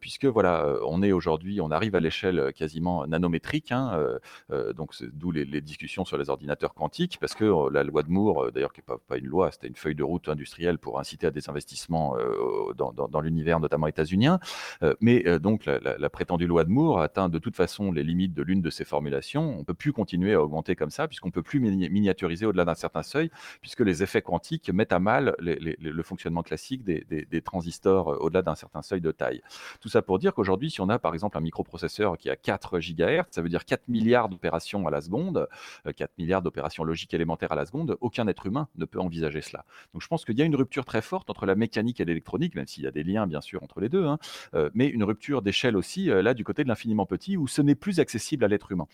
[0.00, 3.72] puisque voilà, on est aujourd'hui, on arrive à l'échelle quasiment nanométrique.
[3.72, 4.18] Hein,
[4.76, 8.72] donc d'où les, discussions sur les ordinateurs quantiques, parce que la loi de Moore, d'ailleurs
[8.72, 11.48] qui n'est pas, une loi, c'était une feuille de route industrielle pour inciter à des
[11.48, 12.16] investissements
[12.76, 14.38] dans, l'univers notamment états-unien.
[15.00, 18.62] mais donc la, prétendue loi de Moore atteint de toute façon les limites de l'une
[18.62, 19.56] de ces formulations.
[19.56, 22.64] On ne peut plus continuer à augmenter comme ça, puisqu'on ne peut plus miniaturiser au-delà
[22.64, 23.30] d'un certain seuil,
[23.60, 28.54] puisque les effets quantiques mettent à mal le fonctionnement classique des, transistors euh, au-delà d'un
[28.54, 29.40] certain seuil de taille.
[29.80, 32.78] Tout ça pour dire qu'aujourd'hui, si on a par exemple un microprocesseur qui a 4
[32.78, 35.48] GHz, ça veut dire 4 milliards d'opérations à la seconde,
[35.84, 39.40] 4 euh, milliards d'opérations logiques élémentaires à la seconde, aucun être humain ne peut envisager
[39.40, 39.64] cela.
[39.92, 42.54] Donc je pense qu'il y a une rupture très forte entre la mécanique et l'électronique,
[42.54, 44.18] même s'il y a des liens bien sûr entre les deux, hein,
[44.54, 47.74] euh, mais une rupture d'échelle aussi, là du côté de l'infiniment petit, où ce n'est
[47.74, 48.86] plus accessible à l'être humain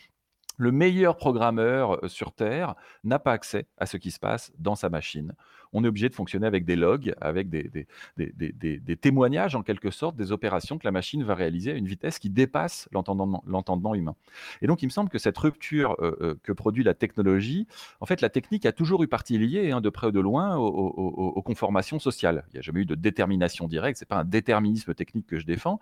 [0.56, 4.88] le meilleur programmeur sur Terre n'a pas accès à ce qui se passe dans sa
[4.88, 5.34] machine.
[5.74, 7.70] On est obligé de fonctionner avec des logs, avec des,
[8.16, 12.18] des, témoignages en quelque sorte des opérations que la machine va réaliser à une vitesse
[12.18, 14.14] qui dépasse l'entendement humain.
[14.62, 15.96] Et donc il me semble que cette rupture
[16.42, 17.66] que produit la technologie,
[18.00, 20.56] en fait la technique a toujours eu partie liée, hein, de près ou de loin,
[20.56, 22.44] aux, conformations sociales.
[22.48, 25.38] Il n'y a jamais eu de détermination directe, ce n'est pas un déterminisme technique que
[25.38, 25.78] je défends,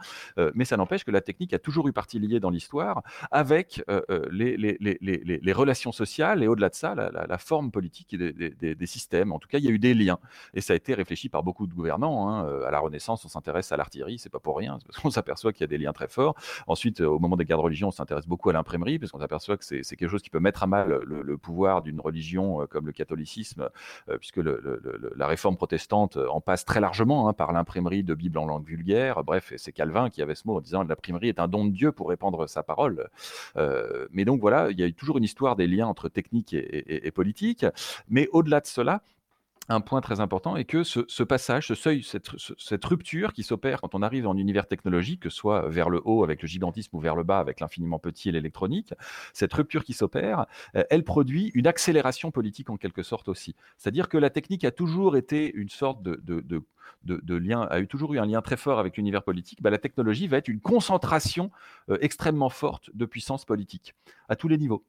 [0.55, 3.85] mais ça n'empêche que la technique a toujours eu partie liée dans l'histoire avec
[4.31, 9.33] les relations sociales et au-delà de ça, la, forme politique des, systèmes.
[9.33, 10.19] En tout cas, il y a eu des liens.
[10.55, 12.29] Et ça a été réfléchi par beaucoup de gouvernants.
[12.29, 12.47] Hein.
[12.47, 15.53] Euh, à la Renaissance, on s'intéresse à l'artillerie, c'est pas pour rien, parce qu'on s'aperçoit
[15.53, 16.35] qu'il y a des liens très forts.
[16.67, 19.19] Ensuite, euh, au moment des guerres de religion, on s'intéresse beaucoup à l'imprimerie, parce qu'on
[19.19, 22.67] s'aperçoit que c'est quelque chose qui peut mettre à mal le, pouvoir d'une religion euh,
[22.67, 23.69] comme le catholicisme,
[24.21, 28.65] puisque la réforme protestante en passe très largement hein, par l'imprimerie de Bibles en langue
[28.65, 29.25] vulgaire.
[29.25, 31.91] Bref, c'est Calvin qui avait ce mot en disant l'imprimerie est un don de Dieu
[31.91, 33.09] pour répandre sa parole.
[34.13, 37.67] mais donc voilà, il y a toujours une histoire des liens entre technique et, politique.
[38.09, 39.03] Mais au-delà de cela,
[39.69, 43.95] un point très important est que ce, passage, ce seuil, cette, rupture qui s'opère quand
[43.95, 47.01] on arrive en univers technologique, que ce soit vers le haut avec le gigantisme ou
[47.01, 48.93] vers le bas avec l'infiniment petit et l'électronique,
[49.33, 50.47] cette rupture qui s'opère,
[50.77, 53.55] euh, elle produit une accélération politique en quelque sorte aussi.
[53.79, 58.19] C'est-à-dire que la technique a toujours été une sorte de, lien, a eu toujours eu
[58.19, 59.63] un lien très fort avec l'univers politique.
[59.63, 61.51] Bah, la technologie va être une concentration
[61.89, 63.95] euh, extrêmement forte de puissance politique
[64.29, 64.85] à tous les niveaux.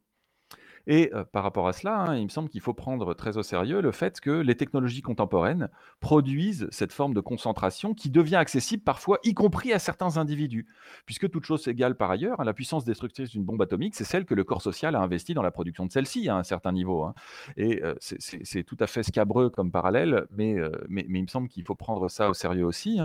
[0.88, 3.82] Et par rapport à cela, hein, il me semble qu'il faut prendre très au sérieux
[3.82, 5.70] le fait que les technologies contemporaines
[6.02, 10.68] produisent cette forme de concentration qui devient accessible parfois, y compris à certains individus.
[11.06, 14.26] Puisque toute chose égale par ailleurs, hein, la puissance destructrice d'une bombe atomique, c'est celle
[14.26, 17.04] que le corps social a investi dans la production de celle-ci à un certain niveau.
[17.04, 17.14] Hein.
[17.56, 20.56] Et c'est tout à fait scabreux comme parallèle, mais,
[20.90, 23.00] mais, mais il me semble qu'il faut prendre ça au sérieux aussi.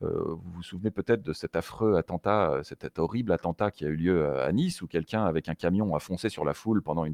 [0.00, 4.38] vous vous souvenez peut-être de cet affreux attentat, cet horrible attentat qui a eu lieu
[4.38, 7.05] à Nice, où quelqu'un avec un camion a foncé sur la foule pendant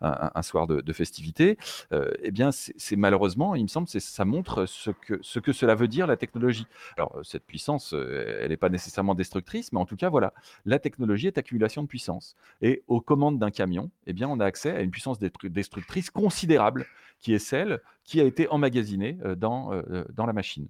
[0.00, 1.58] un, soir de, festivité,
[1.92, 5.74] euh, eh bien, c'est malheureusement, il me semble, ça montre ce que, ce que cela
[5.74, 6.66] veut dire la technologie.
[6.96, 10.32] Alors, euh, cette puissance, euh, elle n'est pas nécessairement destructrice, mais en tout cas, voilà,
[10.64, 12.36] la technologie est accumulation de puissance.
[12.62, 16.86] Et aux commandes d'un camion, eh bien, on a accès à une puissance destructrice considérable,
[17.20, 19.72] qui est celle qui a été emmagasinée dans,
[20.14, 20.68] dans la machine.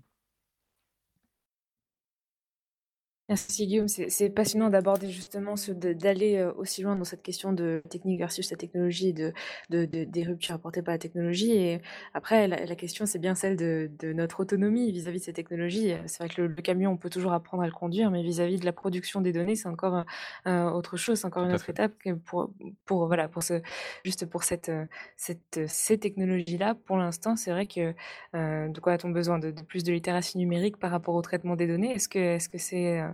[3.28, 7.82] Merci Guillaume, c'est passionnant d'aborder justement ce d'aller euh, aussi loin dans cette question de
[7.90, 9.34] technique versus la technologie, de,
[9.68, 11.52] de, des ruptures apportées par la technologie.
[11.52, 11.82] Et
[12.14, 15.92] après, la, question, c'est bien celle de, notre autonomie vis-à-vis de ces technologies.
[16.06, 18.64] C'est vrai que le, camion, on peut toujours apprendre à le conduire, mais vis-à-vis de
[18.64, 20.04] la production des données, c'est encore
[20.46, 21.92] autre chose, c'est encore une autre étape
[22.24, 22.50] pour,
[22.86, 23.60] pour, voilà, pour ce,
[24.06, 24.72] juste pour cette,
[25.18, 26.74] cette, ces technologies-là.
[26.74, 27.94] Pour l'instant, c'est vrai que
[28.34, 31.66] euh, de quoi a-t-on besoin de, plus de littératie numérique par rapport au traitement des
[31.66, 31.92] données?
[31.92, 33.08] Est-ce que est-ce que c'est euh,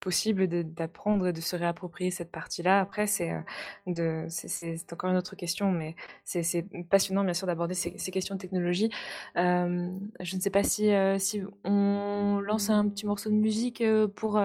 [0.00, 2.80] possible d'apprendre et de se réapproprier cette partie-là.
[2.80, 3.32] Après, c'est
[4.92, 8.90] encore une autre question, mais c'est passionnant, bien sûr, d'aborder ces, questions de technologie.
[9.34, 13.82] je ne sais pas si, si on lance un petit morceau de musique
[14.14, 14.40] pour,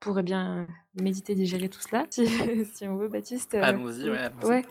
[0.00, 2.26] pour eh bien, méditer, digérer tout cela, si,
[2.74, 3.54] si on veut, Baptiste.
[3.54, 4.64] Allons-y, ouais.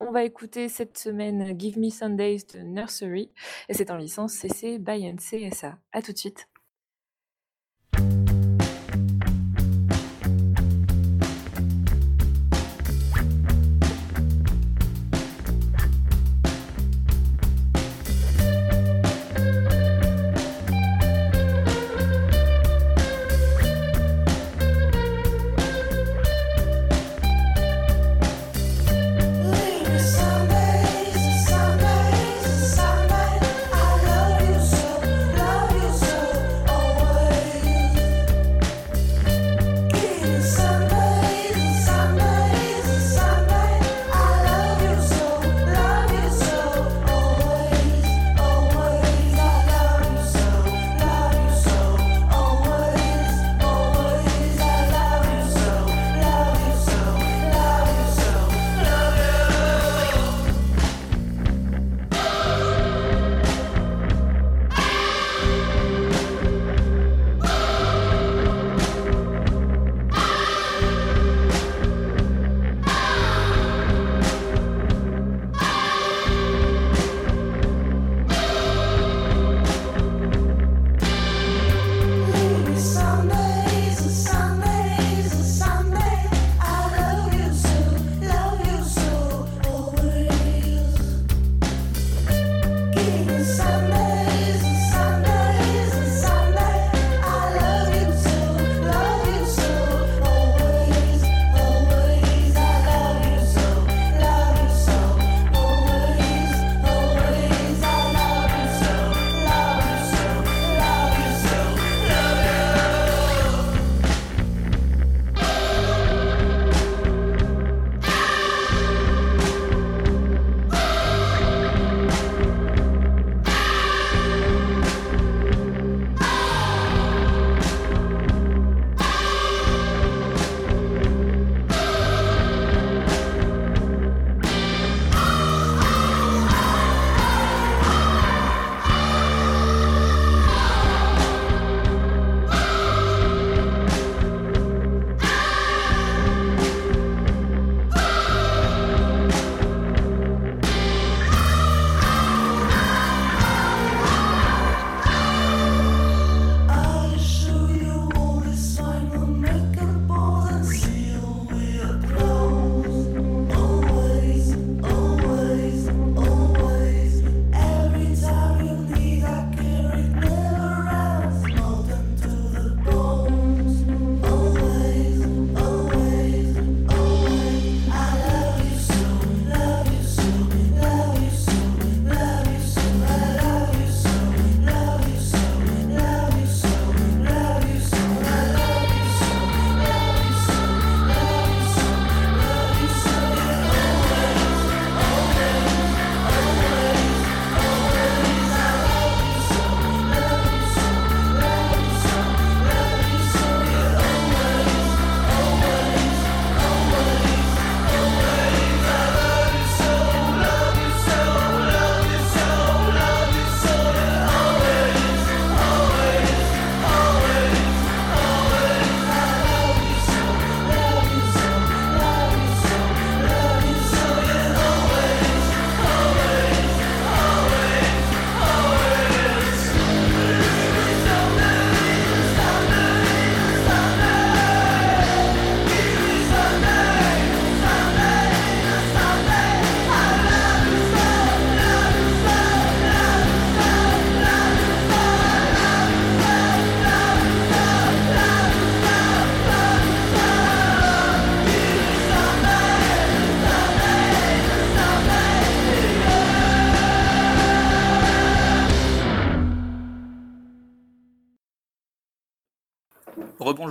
[0.00, 3.32] On va écouter cette semaine Give Me Sundays de Nursery
[3.68, 5.76] et c'est en licence CC by NCSA.
[5.92, 6.48] A tout de suite.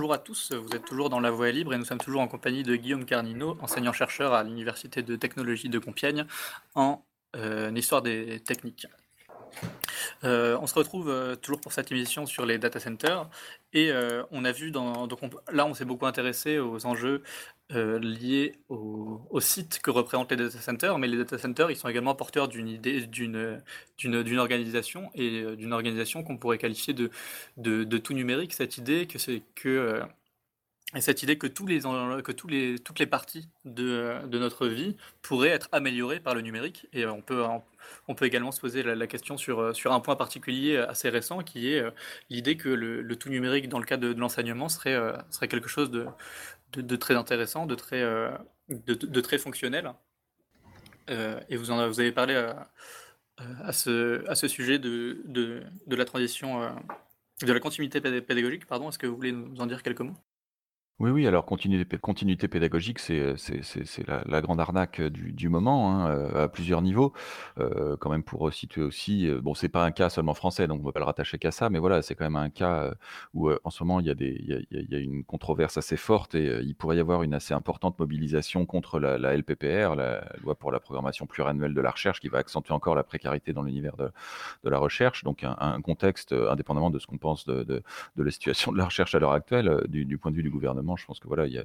[0.08, 2.28] Bonjour à tous, vous êtes toujours dans La Voie libre et nous sommes toujours en
[2.28, 6.24] compagnie de Guillaume Carnino, enseignant-chercheur à l'Université de technologie de Compiègne
[6.74, 7.04] en
[7.36, 8.86] euh, histoire des techniques.
[10.22, 13.28] On se retrouve toujours pour cette émission sur les data centers
[13.72, 13.92] et
[14.30, 15.20] on a vu dans donc
[15.52, 17.22] là on s'est beaucoup intéressé aux enjeux
[17.70, 21.88] liés au, au, site que représentent les data centers, mais les data centers ils sont
[21.88, 27.10] également porteurs d'une idée d'une organisation et d'une organisation qu'on pourrait qualifier de,
[27.56, 28.54] de tout numérique.
[28.54, 30.02] Cette idée que c'est que
[30.94, 34.66] et cette idée que, tous les, que tous les, toutes les parties de, de, notre
[34.66, 36.86] vie pourraient être améliorées par le numérique.
[36.94, 37.44] Et on peut,
[38.08, 41.74] on peut également se poser la, question sur, sur un point particulier assez récent, qui
[41.74, 41.90] est euh,
[42.30, 45.90] l'idée que le, tout numérique dans le cadre de, l'enseignement serait, euh, serait quelque chose
[45.90, 46.06] de,
[46.72, 48.30] de, très intéressant, de très, euh,
[48.70, 49.92] de, très fonctionnel.
[51.08, 52.34] et vous, en, vous avez parlé
[53.36, 56.74] à, ce, à ce sujet de la transition,
[57.42, 58.64] de la continuité pédagogique.
[58.64, 60.16] Pardon, est-ce que vous voulez nous en dire quelques mots?
[61.00, 66.44] Oui, oui, alors continuité, pédagogique, c'est c'est la, grande arnaque du, du moment hein, euh,
[66.44, 67.12] à plusieurs niveaux.
[67.60, 70.78] Euh, quand même pour situer aussi, euh, bon, c'est pas un cas seulement français, donc
[70.78, 72.94] on ne va pas le rattacher qu'à ça, mais voilà, c'est quand même un cas
[73.32, 77.00] où en ce moment il y a une controverse assez forte et il pourrait y
[77.00, 81.80] avoir une assez importante mobilisation contre la, LPPR, la loi pour la programmation pluriannuelle de
[81.80, 84.10] la recherche, qui va accentuer encore la précarité dans l'univers de,
[84.64, 85.22] la recherche.
[85.22, 87.84] Donc un, contexte, indépendamment de ce qu'on pense de,
[88.16, 91.06] la situation de la recherche à l'heure actuelle, du point de vue du gouvernement je
[91.06, 91.64] pense que voilà, il y a,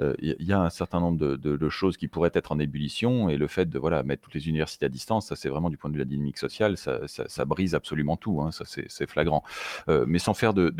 [0.00, 3.78] euh, un certain nombre de, choses qui pourraient être en ébullition et le fait de
[3.78, 6.04] voilà mettre toutes les universités à distance, ça c'est vraiment du point de vue de
[6.04, 9.42] la dynamique sociale, ça, brise absolument tout, hein, ça c'est flagrant.
[9.88, 10.70] Euh, mais sans faire de,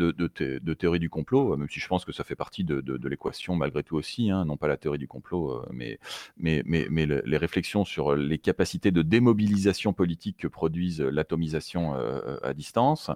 [0.73, 3.83] théorie du complot, euh, même si je pense que ça fait partie de, l'équation malgré
[3.83, 5.99] tout aussi, hein, non pas la théorie du complot, mais,
[6.37, 11.95] mais, mais, les réflexions sur les capacités de démobilisation politique que produisent l'atomisation
[12.43, 13.11] à distance.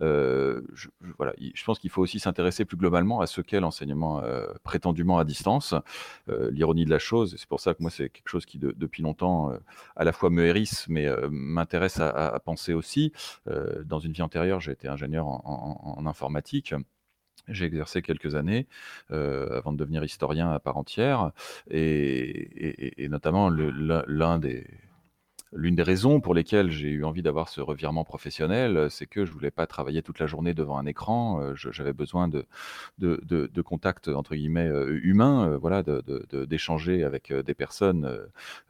[0.00, 5.18] voilà, je pense qu'il faut aussi s'intéresser plus globalement à ce qu'est l'enseignement euh, prétendument
[5.18, 5.74] à distance.
[6.28, 9.02] Euh, l'ironie de la chose, c'est pour ça que moi c'est quelque chose qui depuis
[9.02, 9.58] longtemps euh,
[9.96, 13.12] à la fois me hérisse, mais m'intéresse à, penser aussi.
[13.84, 16.74] dans une vie antérieure, j'ai été ingénieur en, informatique.
[17.48, 18.66] J'ai exercé quelques années
[19.10, 21.32] avant de devenir historien à part entière,
[21.70, 24.66] et, et notamment l'un des,
[25.56, 29.24] L'une des raisons pour lesquelles j'ai eu envie d'avoir ce revirement professionnel, euh, c'est que
[29.24, 31.40] je voulais pas travailler toute la journée devant un écran.
[31.40, 32.44] Euh, j'avais besoin de,
[32.98, 35.84] de, contacts entre guillemets euh, humains, voilà,
[36.32, 38.18] d'échanger avec des personnes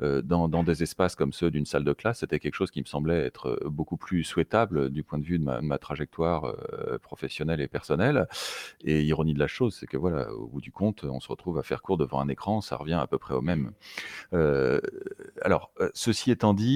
[0.01, 2.21] dans, des espaces comme ceux d'une salle de classe.
[2.21, 5.45] C'était quelque chose qui me semblait être beaucoup plus souhaitable du point de vue de
[5.45, 6.55] ma, ma trajectoire
[7.03, 8.29] professionnelle et personnelle.
[8.83, 11.59] Et ironie de la chose, c'est que voilà, au bout du compte, on se retrouve
[11.59, 13.73] à faire cours devant un écran, ça revient à peu près au même.
[15.43, 16.74] alors, ceci étant dit,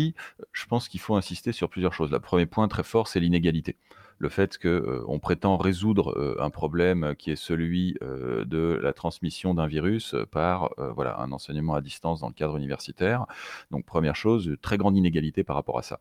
[0.53, 2.11] je pense qu'il faut insister sur plusieurs choses.
[2.11, 3.77] Le premier point très fort, c'est l'inégalité
[4.19, 8.93] le fait qu'on euh, prétend résoudre euh, un problème qui est celui euh, de la
[8.93, 13.27] transmission d'un virus par voilà, un enseignement à distance dans le cadre universitaire.
[13.71, 16.01] Donc première chose, très grande inégalité par rapport à ça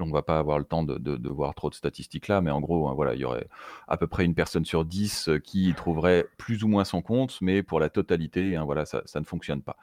[0.00, 2.60] on ne va pas avoir le temps de, voir trop de statistiques là, mais en
[2.60, 3.46] gros, hein, voilà, il y aurait
[3.86, 7.38] à peu près une personne sur dix euh, qui trouverait plus ou moins son compte,
[7.40, 9.76] mais pour la totalité, hein, voilà, ça, ne fonctionne pas.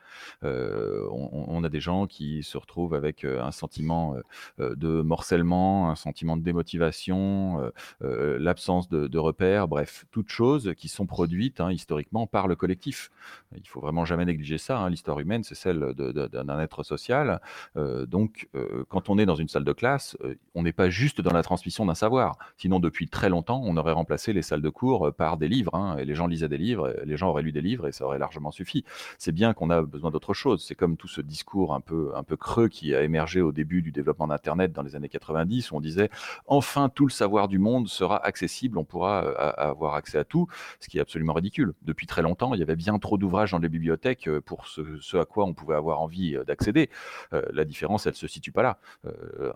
[0.43, 4.15] Euh, on, a des gens qui se retrouvent avec euh, un sentiment
[4.59, 11.59] de morcellement, un sentiment de démotivation, l'absence de, repères, bref, toutes choses qui sont produites
[11.59, 13.11] hein, historiquement par le collectif.
[13.55, 14.88] Il faut vraiment jamais négliger ça.
[14.89, 17.41] L'histoire humaine, c'est celle d'un être social.
[17.75, 18.49] donc,
[18.88, 21.43] quand on est dans une salle de classe, euh, on n'est pas juste dans la
[21.43, 22.38] transmission d'un savoir.
[22.57, 25.76] Sinon, depuis très longtemps, on aurait remplacé les salles de cours euh, par des livres.
[25.76, 28.05] Hein, et les gens lisaient des livres, les gens auraient lu des livres et ça
[28.05, 28.84] aurait largement suffi.
[29.17, 30.63] C'est bien qu'on a besoin d'autre chose.
[30.65, 33.82] C'est comme tout ce discours un peu, un peu creux qui a émergé au début
[33.82, 36.09] du développement d'Internet dans les années 90, où on disait
[36.47, 40.47] enfin tout le savoir du monde sera accessible, on pourra euh, avoir accès à tout,
[40.80, 41.74] ce qui est absolument ridicule.
[41.82, 45.26] Depuis très longtemps, il y avait bien trop d'ouvrages dans les bibliothèques pour ce, à
[45.26, 46.89] quoi on pouvait avoir envie d'accéder.
[47.32, 48.80] la différence, elle se situe pas là.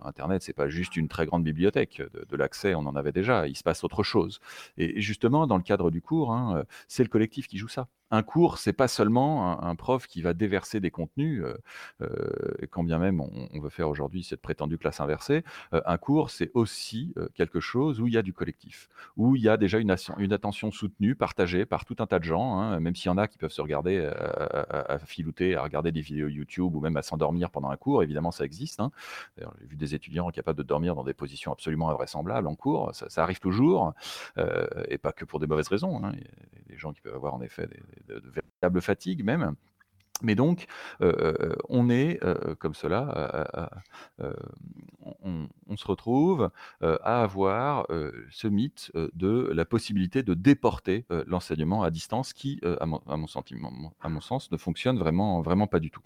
[0.04, 2.02] Internet, c'est pas juste une très grande bibliothèque.
[2.28, 3.46] De, l'accès, on en avait déjà.
[3.46, 4.40] Il se passe autre chose.
[4.76, 8.22] Et, justement, dans le cadre du cours, hein, c'est le collectif qui joue ça un
[8.22, 11.56] cours, c'est pas seulement un, prof qui va déverser des contenus, euh,
[12.02, 15.42] euh, quand bien même on, veut faire aujourd'hui cette prétendue classe inversée.
[15.72, 19.42] Euh, un cours, c'est aussi quelque chose où il y a du collectif, où il
[19.42, 19.90] y a déjà une,
[20.32, 23.26] attention soutenue, partagée par tout un tas de gens, hein, même s'il y en a
[23.26, 27.50] qui peuvent se regarder à, filouter, à regarder des vidéos YouTube ou même à s'endormir
[27.50, 28.02] pendant un cours.
[28.02, 28.80] Évidemment, ça existe.
[28.80, 28.90] Hein.
[29.38, 32.92] J'ai vu des étudiants capables de dormir dans des positions absolument invraisemblables en cours.
[32.94, 33.94] Ça, arrive toujours,
[34.88, 36.04] et pas que pour des mauvaises raisons.
[36.04, 36.12] Hein.
[36.68, 39.54] Des gens qui peuvent avoir en effet des de, véritable fatigue même.
[40.22, 40.66] Mais donc,
[41.68, 42.20] on est
[42.60, 43.72] comme cela,
[45.24, 46.50] on, se retrouve
[46.80, 47.88] à avoir
[48.30, 53.26] ce mythe de la possibilité de déporter l'enseignement à distance qui, à mon, à, mon
[53.26, 56.02] sentiment, à mon sens, ne fonctionne vraiment, vraiment pas du tout.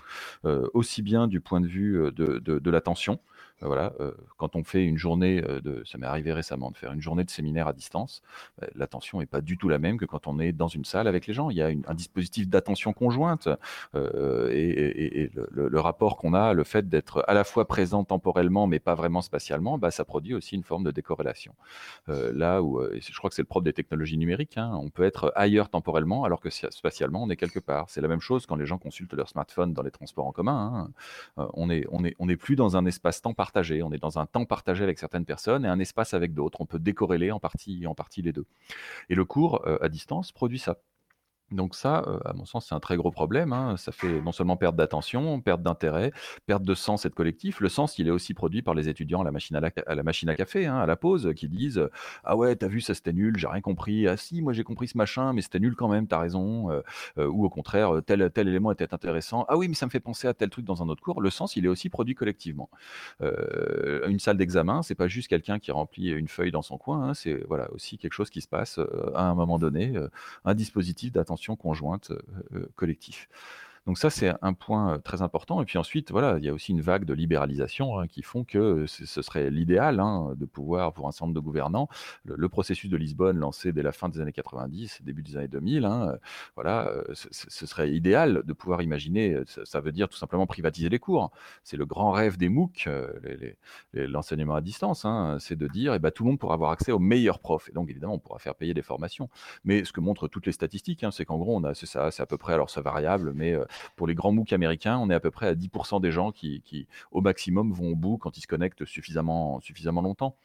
[0.72, 3.20] aussi bien du point de vue de, de l'attention,
[3.60, 6.92] voilà, euh, quand on fait une journée euh, de, ça m'est arrivé récemment de faire
[6.92, 8.22] une journée de séminaire à distance,
[8.60, 11.08] bah, l'attention n'est pas du tout la même que quand on est dans une salle
[11.08, 11.50] avec les gens.
[11.50, 13.48] Il y a un dispositif d'attention conjointe
[13.94, 18.78] euh, et, le, rapport qu'on a, le fait d'être à la fois présent temporellement mais
[18.78, 21.54] pas vraiment spatialement, bah, ça produit aussi une forme de décorrélation.
[22.06, 25.32] là où, je crois que c'est le propre des technologies numériques, hein, on peut être
[25.34, 27.90] ailleurs temporellement alors que spatialement on est quelque part.
[27.90, 30.90] C'est la même chose quand les gens consultent leur smartphone dans les transports en commun.
[31.36, 31.48] Hein.
[31.54, 33.34] on n'est on est, on est plus dans un espace-temps
[33.82, 36.60] on est dans un temps partagé avec certaines personnes et un espace avec d'autres.
[36.60, 38.46] On peut décorréler en partie, en partie les deux.
[39.08, 40.78] Et le cours euh, à distance produit ça.
[41.50, 43.76] Donc ça, à mon sens, c'est un très gros problème, hein.
[43.78, 46.12] Ça fait non seulement perte d'attention, perte d'intérêt,
[46.46, 47.60] perte de sens et de collectif.
[47.60, 49.56] Le sens, il est aussi produit par les étudiants à la machine
[50.28, 51.88] à, café, hein, à la pause, qui disent
[52.24, 54.06] ah ouais, t'as vu, ça c'était nul, j'ai rien compris.
[54.06, 56.68] Ah si, moi j'ai compris ce machin, mais c'était nul quand même, t'as raison.
[57.16, 59.46] Ou au contraire, tel tel élément était intéressant.
[59.48, 61.22] Ah oui, mais ça me fait penser à tel truc dans un autre cours.
[61.22, 62.68] Le sens, il est aussi produit collectivement.
[63.20, 67.08] une salle d'examen, c'est pas juste quelqu'un qui remplit une feuille dans son coin.
[67.08, 67.14] Hein.
[67.14, 68.78] c'est voilà aussi quelque chose qui se passe
[69.14, 69.94] à un moment donné,
[70.44, 72.18] un dispositif d'attention conjointe euh,
[72.54, 73.28] euh, collectif.
[73.88, 75.62] Donc ça, c'est un point très important.
[75.62, 78.44] Et puis ensuite, voilà, il y a aussi une vague de libéralisation hein, qui font
[78.44, 81.88] que ce serait l'idéal hein, de pouvoir, pour un certain de gouvernants,
[82.24, 85.86] le, processus de Lisbonne lancé dès la fin des années 90, début des années 2000,
[85.86, 86.18] hein,
[86.54, 91.30] voilà, ce, serait idéal de pouvoir imaginer, ça, veut dire tout simplement privatiser les cours.
[91.64, 92.90] C'est le grand rêve des MOOC,
[93.94, 95.06] l'enseignement à distance,
[95.38, 97.70] c'est de dire, eh ben, tout le monde pourra avoir accès aux meilleurs profs.
[97.70, 99.30] Et donc, évidemment, on pourra faire payer des formations.
[99.64, 102.36] Mais ce que montrent toutes les statistiques, c'est qu'en gros, c'est ça, c'est à peu
[102.36, 103.56] près, alors c'est variable, mais
[103.96, 106.62] pour les grands MOOC américains, on est à peu près à 10% des gens qui,
[107.10, 109.60] au maximum, vont au bout quand ils se connectent suffisamment,
[110.02, 110.36] longtemps.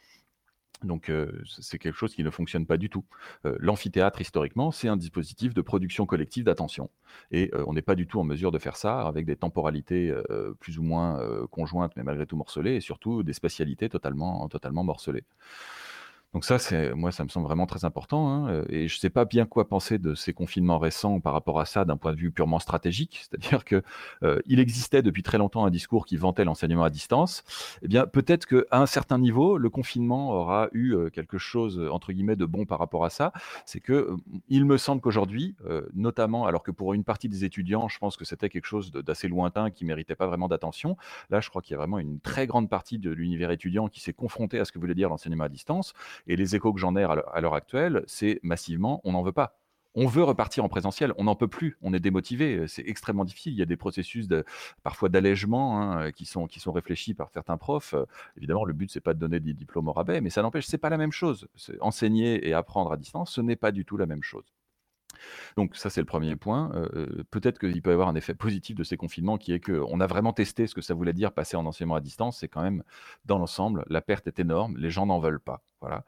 [0.83, 3.05] Donc euh, c'est quelque chose qui ne fonctionne pas du tout.
[3.45, 6.89] Euh, l'amphithéâtre, historiquement, c'est un dispositif de production collective d'attention.
[7.31, 10.13] Et euh, on n'est pas du tout en mesure de faire ça avec des temporalités
[10.59, 11.19] plus ou moins
[11.49, 14.47] conjointes, mais malgré tout morcelées, et surtout des spatialités totalement
[14.83, 15.23] morcelées.
[16.33, 18.29] Donc ça, c'est moi, ça me semble vraiment très important.
[18.29, 21.33] Hein, euh, et je ne sais pas bien quoi penser de ces confinements récents par
[21.33, 23.21] rapport à ça d'un point de vue purement stratégique.
[23.29, 23.83] C'est-à-dire que
[24.23, 27.43] euh, il existait depuis très longtemps un discours qui vantait l'enseignement à distance.
[27.83, 32.11] Eh bien, peut-être qu'à un certain niveau, le confinement aura eu euh, quelque chose entre
[32.11, 33.31] guillemets de bon par rapport à ça.
[33.65, 34.15] C'est que
[34.49, 35.55] il me semble qu'aujourd'hui,
[35.93, 39.27] notamment, alors que pour une partie des étudiants, je pense que c'était quelque chose d'assez
[39.27, 40.97] lointain qui méritait pas vraiment d'attention.
[41.29, 43.99] Là, je crois qu'il y a vraiment une très grande partie de l'univers étudiant qui
[43.99, 45.93] s'est confronté à ce que voulait dire l'enseignement à distance
[46.27, 49.57] et les échos que j'en ai à l'heure actuelle, c'est massivement, on n'en veut pas.
[49.95, 53.53] On veut repartir en présentiel, on n'en peut plus, on est démotivé, c'est extrêmement difficile.
[53.53, 54.43] Il y a des processus de,
[54.81, 57.93] parfois d'allègement hein, qui, sont, qui sont réfléchis par certains profs.
[58.35, 60.79] évidemment, le but c'est pas de donner des diplômes au rabais, mais ça n'empêche, c'est
[60.79, 61.47] pas la même chose.
[61.79, 64.45] Enseigner et apprendre à distance, ce n'est pas du tout la même chose.
[65.57, 66.71] Donc ça, c'est le premier point.
[67.31, 70.07] peut-être qu'il peut y avoir un effet positif de ces confinements qui est qu'on a
[70.07, 72.39] vraiment testé ce que ça voulait dire passer en enseignement à distance.
[72.39, 72.83] C'est quand même,
[73.25, 74.77] dans l'ensemble, la perte est énorme.
[74.77, 75.61] Les gens n'en veulent pas.
[75.81, 76.05] Voilà.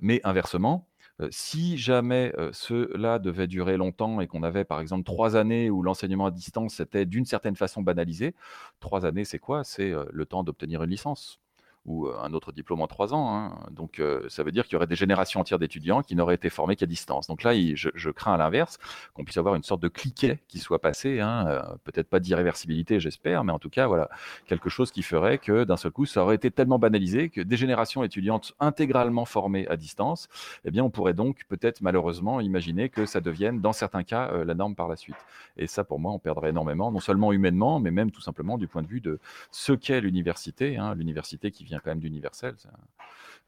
[0.00, 0.86] mais inversement,
[1.30, 6.26] si jamais cela devait durer longtemps et qu'on avait par exemple trois années où l'enseignement
[6.26, 8.34] à distance était d'une certaine façon banalisé,
[8.80, 9.64] trois années c'est quoi?
[9.64, 11.40] C'est le temps d'obtenir une licence
[11.86, 13.34] ou un autre diplôme en trois ans.
[13.34, 13.58] Hein.
[13.70, 16.76] Donc, ça veut dire qu'il y aurait des générations entières d'étudiants qui n'auraient été formés
[16.76, 17.26] qu'à distance.
[17.26, 18.78] Donc là, je, crains à l'inverse
[19.14, 21.20] qu'on puisse avoir une sorte de cliquet qui soit passé.
[21.20, 24.08] Hein, peut-être pas d'irréversibilité, j'espère, mais en tout cas, voilà,
[24.46, 27.56] quelque chose qui ferait que d'un seul coup, ça aurait été tellement banalisé que des
[27.56, 30.28] générations étudiantes intégralement formées à distance,
[30.64, 34.54] eh bien, on pourrait donc peut-être malheureusement imaginer que ça devienne, dans certains cas, la
[34.54, 35.16] norme par la suite.
[35.56, 38.68] Et ça, pour moi, on perdrait énormément, non seulement humainement, mais même tout simplement du
[38.68, 39.18] point de vue de
[39.50, 42.54] ce qu'est l'université, hein, l'université qui vient quand même d'universel.
[42.58, 42.68] C'est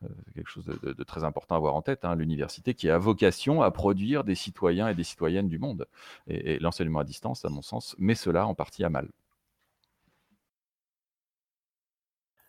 [0.05, 2.05] euh, quelque chose de, très important à avoir en tête.
[2.05, 2.15] Hein.
[2.15, 5.87] L'université qui a vocation à produire des citoyens et des citoyennes du monde.
[6.27, 9.09] Et, l'enseignement à distance, à mon sens, met cela en partie à mal.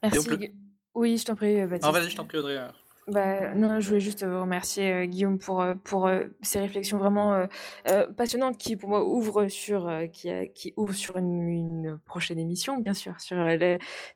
[0.03, 0.51] Merci.
[0.93, 1.93] Oui, je t'en prie, Baptiste.
[1.93, 2.59] vas-y, je t'en prie, Audrey.
[3.07, 6.99] Bah, non, je voulais juste vous remercier euh, Guillaume pour, euh, pour euh, ces réflexions
[6.99, 7.47] vraiment
[8.15, 13.19] passionnantes qui pour moi ouvrent sur qui, qui ouvrent sur une, prochaine émission bien sûr
[13.19, 13.37] sur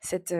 [0.00, 0.34] cette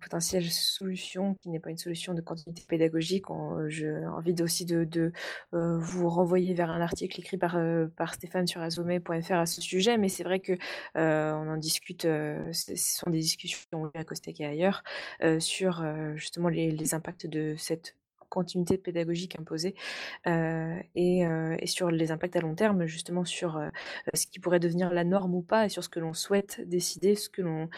[0.00, 3.26] potentielle solution qui n'est pas une solution de continuité pédagogique.
[3.68, 5.12] J'ai envie aussi de, de
[5.52, 7.58] vous renvoyer vers un article écrit par,
[7.96, 10.52] par Stéphane sur azomé.fr à ce sujet, mais c'est vrai que
[10.94, 12.02] on en discute.
[12.02, 14.82] ce sont des discussions à Costec et ailleurs
[15.38, 15.84] sur
[16.14, 17.94] justement les impacts de cette
[18.28, 19.74] continuité pédagogique imposée
[20.26, 23.60] et, et, sur les impacts à long terme, justement sur
[24.14, 27.14] ce qui pourrait devenir la norme ou pas et sur ce que l'on souhaite décider,
[27.14, 27.68] ce que l'on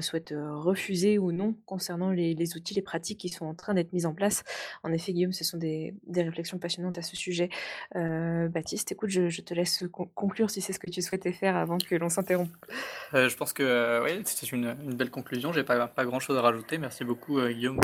[0.00, 4.06] souhaite refuser ou non concernant les, outils, les pratiques qui sont en train d'être mises
[4.06, 4.44] en place.
[4.82, 7.48] En effet, Guillaume, ce sont des, des réflexions passionnantes à ce sujet.
[7.94, 9.84] Baptiste, écoute, je, te laisse
[10.14, 12.50] conclure si c'est ce que tu souhaitais faire avant que l'on s'interrompe.
[13.12, 15.52] je pense que oui, c'est une, belle conclusion.
[15.52, 16.78] J'ai pas, pas grand chose à rajouter.
[16.78, 17.80] Merci beaucoup, Guillaume,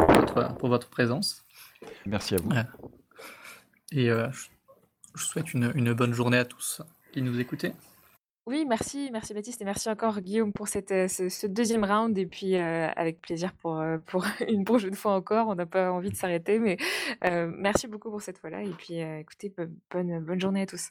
[0.58, 1.45] pour votre présence.
[2.06, 2.50] Merci à vous.
[3.92, 4.28] Et euh,
[5.14, 7.74] je souhaite une, une, bonne journée à tous qui nous écoutaient.
[8.46, 12.16] Oui, merci, merci Baptiste et merci encore Guillaume pour cette, euh, ce, ce, deuxième round
[12.16, 15.48] et puis euh, avec plaisir pour, pour une prochaine fois encore.
[15.48, 16.76] On n'a pas envie de s'arrêter, mais
[17.24, 19.52] euh, merci beaucoup pour cette fois-là et puis écoutez,
[19.90, 20.88] bonne, bonne journée à tous.